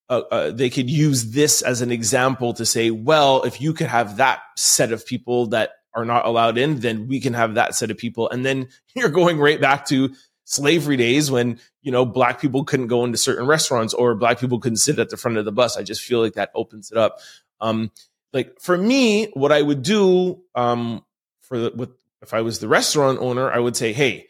uh, 0.09 0.23
uh, 0.31 0.51
they 0.51 0.71
could 0.71 0.89
use 0.89 1.33
this 1.33 1.63
as 1.63 1.81
an 1.81 1.91
example 1.91 2.55
to 2.55 2.65
say, 2.65 2.91
well, 2.91 3.43
if 3.43 3.61
you 3.61 3.73
could 3.73 3.89
have 3.89 4.19
that 4.19 4.41
set 4.57 4.93
of 4.93 5.05
people 5.05 5.49
that 5.49 5.71
are 5.95 6.05
not 6.05 6.27
allowed 6.27 6.59
in, 6.59 6.81
then 6.81 7.09
we 7.09 7.21
can 7.21 7.35
have 7.35 7.55
that 7.55 7.75
set 7.75 7.91
of 7.91 7.99
people, 7.99 8.29
and 8.31 8.45
then 8.45 8.69
you're 8.95 9.09
going 9.09 9.39
right 9.39 9.61
back 9.61 9.87
to 9.87 10.15
slavery 10.45 10.97
days 10.97 11.29
when 11.29 11.59
you 11.83 11.91
know 11.91 12.05
black 12.05 12.41
people 12.41 12.65
couldn't 12.65 12.87
go 12.87 13.05
into 13.05 13.19
certain 13.19 13.47
restaurants 13.47 13.93
or 13.93 14.15
black 14.15 14.39
people 14.39 14.61
couldn't 14.61 14.77
sit 14.77 14.99
at 14.99 15.11
the 15.11 15.17
front 15.17 15.39
of 15.39 15.45
the 15.45 15.53
bus. 15.53 15.77
I 15.77 15.83
just 15.83 16.03
feel 16.03 16.21
like 16.21 16.35
that 16.35 16.51
opens 16.55 16.91
it 16.91 16.99
up. 16.99 17.19
Um, 17.61 17.91
like 18.37 18.61
for 18.61 18.77
me, 18.77 19.31
what 19.33 19.51
I 19.51 19.63
would 19.63 19.83
do 19.83 20.43
um, 20.55 21.03
for 21.41 21.59
the, 21.59 21.73
with 21.75 21.91
if 22.21 22.35
I 22.35 22.43
was 22.43 22.59
the 22.59 22.69
restaurant 22.69 23.19
owner, 23.21 23.51
I 23.51 23.59
would 23.59 23.77
say, 23.77 23.93
hey, 23.93 24.27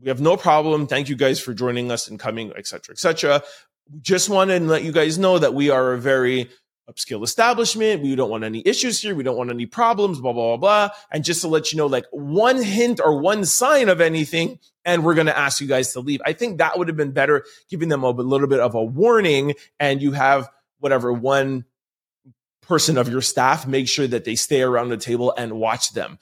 we 0.00 0.08
have 0.08 0.20
no 0.20 0.36
problem. 0.36 0.86
Thank 0.86 1.08
you 1.08 1.16
guys 1.16 1.40
for 1.40 1.54
joining 1.54 1.92
us 1.92 2.08
and 2.08 2.18
coming, 2.18 2.52
et 2.56 2.66
cetera, 2.66 2.94
et 2.94 2.98
cetera. 2.98 3.42
Just 4.00 4.28
want 4.28 4.50
to 4.50 4.58
let 4.60 4.82
you 4.82 4.92
guys 4.92 5.18
know 5.18 5.38
that 5.38 5.54
we 5.54 5.70
are 5.70 5.92
a 5.92 5.98
very 5.98 6.50
upscale 6.90 7.22
establishment. 7.22 8.02
We 8.02 8.16
don't 8.16 8.30
want 8.30 8.44
any 8.44 8.62
issues 8.66 9.00
here. 9.00 9.14
We 9.14 9.22
don't 9.22 9.36
want 9.36 9.50
any 9.50 9.66
problems, 9.66 10.20
blah, 10.20 10.32
blah, 10.32 10.56
blah, 10.56 10.88
blah. 10.88 10.96
And 11.12 11.24
just 11.24 11.42
to 11.42 11.48
let 11.48 11.72
you 11.72 11.78
know, 11.78 11.86
like 11.86 12.06
one 12.10 12.60
hint 12.62 13.00
or 13.02 13.20
one 13.20 13.44
sign 13.44 13.88
of 13.88 14.00
anything, 14.00 14.58
and 14.84 15.04
we're 15.04 15.14
going 15.14 15.28
to 15.28 15.38
ask 15.38 15.60
you 15.60 15.68
guys 15.68 15.92
to 15.92 16.00
leave. 16.00 16.20
I 16.26 16.32
think 16.32 16.58
that 16.58 16.76
would 16.76 16.88
have 16.88 16.96
been 16.96 17.12
better, 17.12 17.44
giving 17.70 17.88
them 17.88 18.02
a 18.02 18.10
little 18.10 18.48
bit 18.48 18.60
of 18.60 18.74
a 18.74 18.84
warning. 18.84 19.54
And 19.78 20.02
you 20.02 20.12
have 20.12 20.50
whatever 20.80 21.12
one 21.12 21.64
person 22.66 22.98
of 22.98 23.08
your 23.08 23.20
staff 23.20 23.66
make 23.66 23.88
sure 23.88 24.06
that 24.06 24.24
they 24.24 24.34
stay 24.34 24.62
around 24.62 24.88
the 24.88 24.96
table 24.96 25.32
and 25.36 25.52
watch 25.52 25.92
them. 25.92 26.18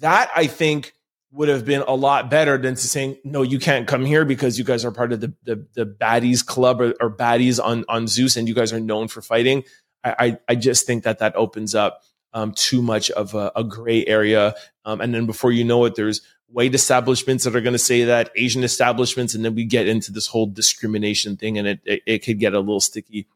That 0.00 0.30
I 0.34 0.46
think 0.46 0.92
would 1.32 1.48
have 1.48 1.64
been 1.64 1.82
a 1.82 1.94
lot 1.94 2.30
better 2.30 2.56
than 2.56 2.74
to 2.74 2.80
saying, 2.80 3.18
no, 3.24 3.42
you 3.42 3.58
can't 3.58 3.86
come 3.86 4.04
here 4.04 4.24
because 4.24 4.58
you 4.58 4.64
guys 4.64 4.84
are 4.84 4.90
part 4.90 5.12
of 5.12 5.20
the 5.20 5.34
the, 5.44 5.66
the 5.74 5.86
baddies 5.86 6.44
club 6.44 6.80
or, 6.80 6.94
or 7.00 7.10
baddies 7.10 7.62
on 7.62 7.84
on 7.88 8.06
Zeus 8.06 8.36
and 8.36 8.48
you 8.48 8.54
guys 8.54 8.72
are 8.72 8.80
known 8.80 9.08
for 9.08 9.22
fighting. 9.22 9.64
I, 10.04 10.14
I, 10.18 10.38
I 10.48 10.54
just 10.54 10.86
think 10.86 11.04
that 11.04 11.18
that 11.18 11.34
opens 11.36 11.74
up 11.74 12.02
um, 12.32 12.52
too 12.52 12.82
much 12.82 13.10
of 13.10 13.34
a, 13.34 13.50
a 13.56 13.64
gray 13.64 14.04
area. 14.06 14.54
Um, 14.84 15.00
and 15.00 15.14
then 15.14 15.26
before 15.26 15.52
you 15.52 15.64
know 15.64 15.84
it, 15.86 15.94
there's 15.94 16.20
white 16.48 16.74
establishments 16.74 17.44
that 17.44 17.56
are 17.56 17.60
going 17.60 17.72
to 17.72 17.78
say 17.78 18.04
that, 18.04 18.30
Asian 18.36 18.62
establishments, 18.62 19.34
and 19.34 19.44
then 19.44 19.54
we 19.54 19.64
get 19.64 19.88
into 19.88 20.12
this 20.12 20.26
whole 20.26 20.46
discrimination 20.46 21.36
thing, 21.36 21.58
and 21.58 21.66
it 21.66 21.80
it, 21.84 22.02
it 22.06 22.18
could 22.24 22.38
get 22.38 22.54
a 22.54 22.60
little 22.60 22.80
sticky. 22.80 23.26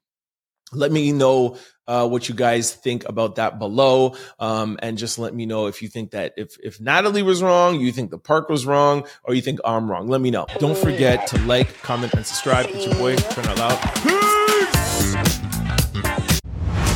Let 0.72 0.92
me 0.92 1.10
know 1.10 1.56
uh, 1.88 2.06
what 2.06 2.28
you 2.28 2.36
guys 2.36 2.72
think 2.72 3.08
about 3.08 3.34
that 3.36 3.58
below, 3.58 4.14
um, 4.38 4.78
and 4.80 4.96
just 4.96 5.18
let 5.18 5.34
me 5.34 5.46
know 5.46 5.66
if 5.66 5.82
you 5.82 5.88
think 5.88 6.12
that 6.12 6.32
if 6.36 6.56
if 6.62 6.80
Natalie 6.80 7.24
was 7.24 7.42
wrong, 7.42 7.80
you 7.80 7.90
think 7.90 8.12
the 8.12 8.18
park 8.18 8.48
was 8.48 8.64
wrong, 8.64 9.04
or 9.24 9.34
you 9.34 9.42
think 9.42 9.58
I'm 9.64 9.90
wrong. 9.90 10.06
Let 10.06 10.20
me 10.20 10.30
know. 10.30 10.46
Don't 10.60 10.78
forget 10.78 11.26
to 11.28 11.38
like, 11.40 11.82
comment, 11.82 12.14
and 12.14 12.24
subscribe. 12.24 12.66
It's 12.68 12.86
your 12.86 12.94
boy, 12.94 13.16
Trent 13.16 13.48
Out 13.48 13.58
Loud. 13.58 13.80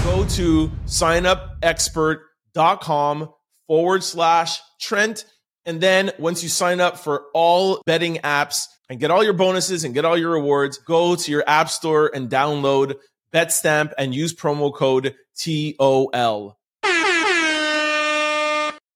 Go 0.04 0.24
to 0.37 0.70
signupexpert.com 0.87 3.28
forward 3.66 4.04
slash 4.04 4.60
Trent. 4.80 5.24
And 5.66 5.80
then 5.80 6.12
once 6.18 6.44
you 6.44 6.48
sign 6.48 6.80
up 6.80 6.98
for 6.98 7.24
all 7.34 7.82
betting 7.87 8.18
apps 8.18 8.66
and 8.88 9.00
get 9.00 9.10
all 9.10 9.24
your 9.24 9.32
bonuses 9.32 9.82
and 9.82 9.94
get 9.94 10.04
all 10.04 10.16
your 10.16 10.30
rewards, 10.30 10.78
go 10.78 11.16
to 11.16 11.30
your 11.32 11.42
app 11.46 11.70
store 11.70 12.08
and 12.14 12.30
download 12.30 12.94
BetStamp 13.34 13.92
and 13.98 14.14
use 14.14 14.32
promo 14.32 14.72
code 14.72 15.14
TOL. 15.36 16.56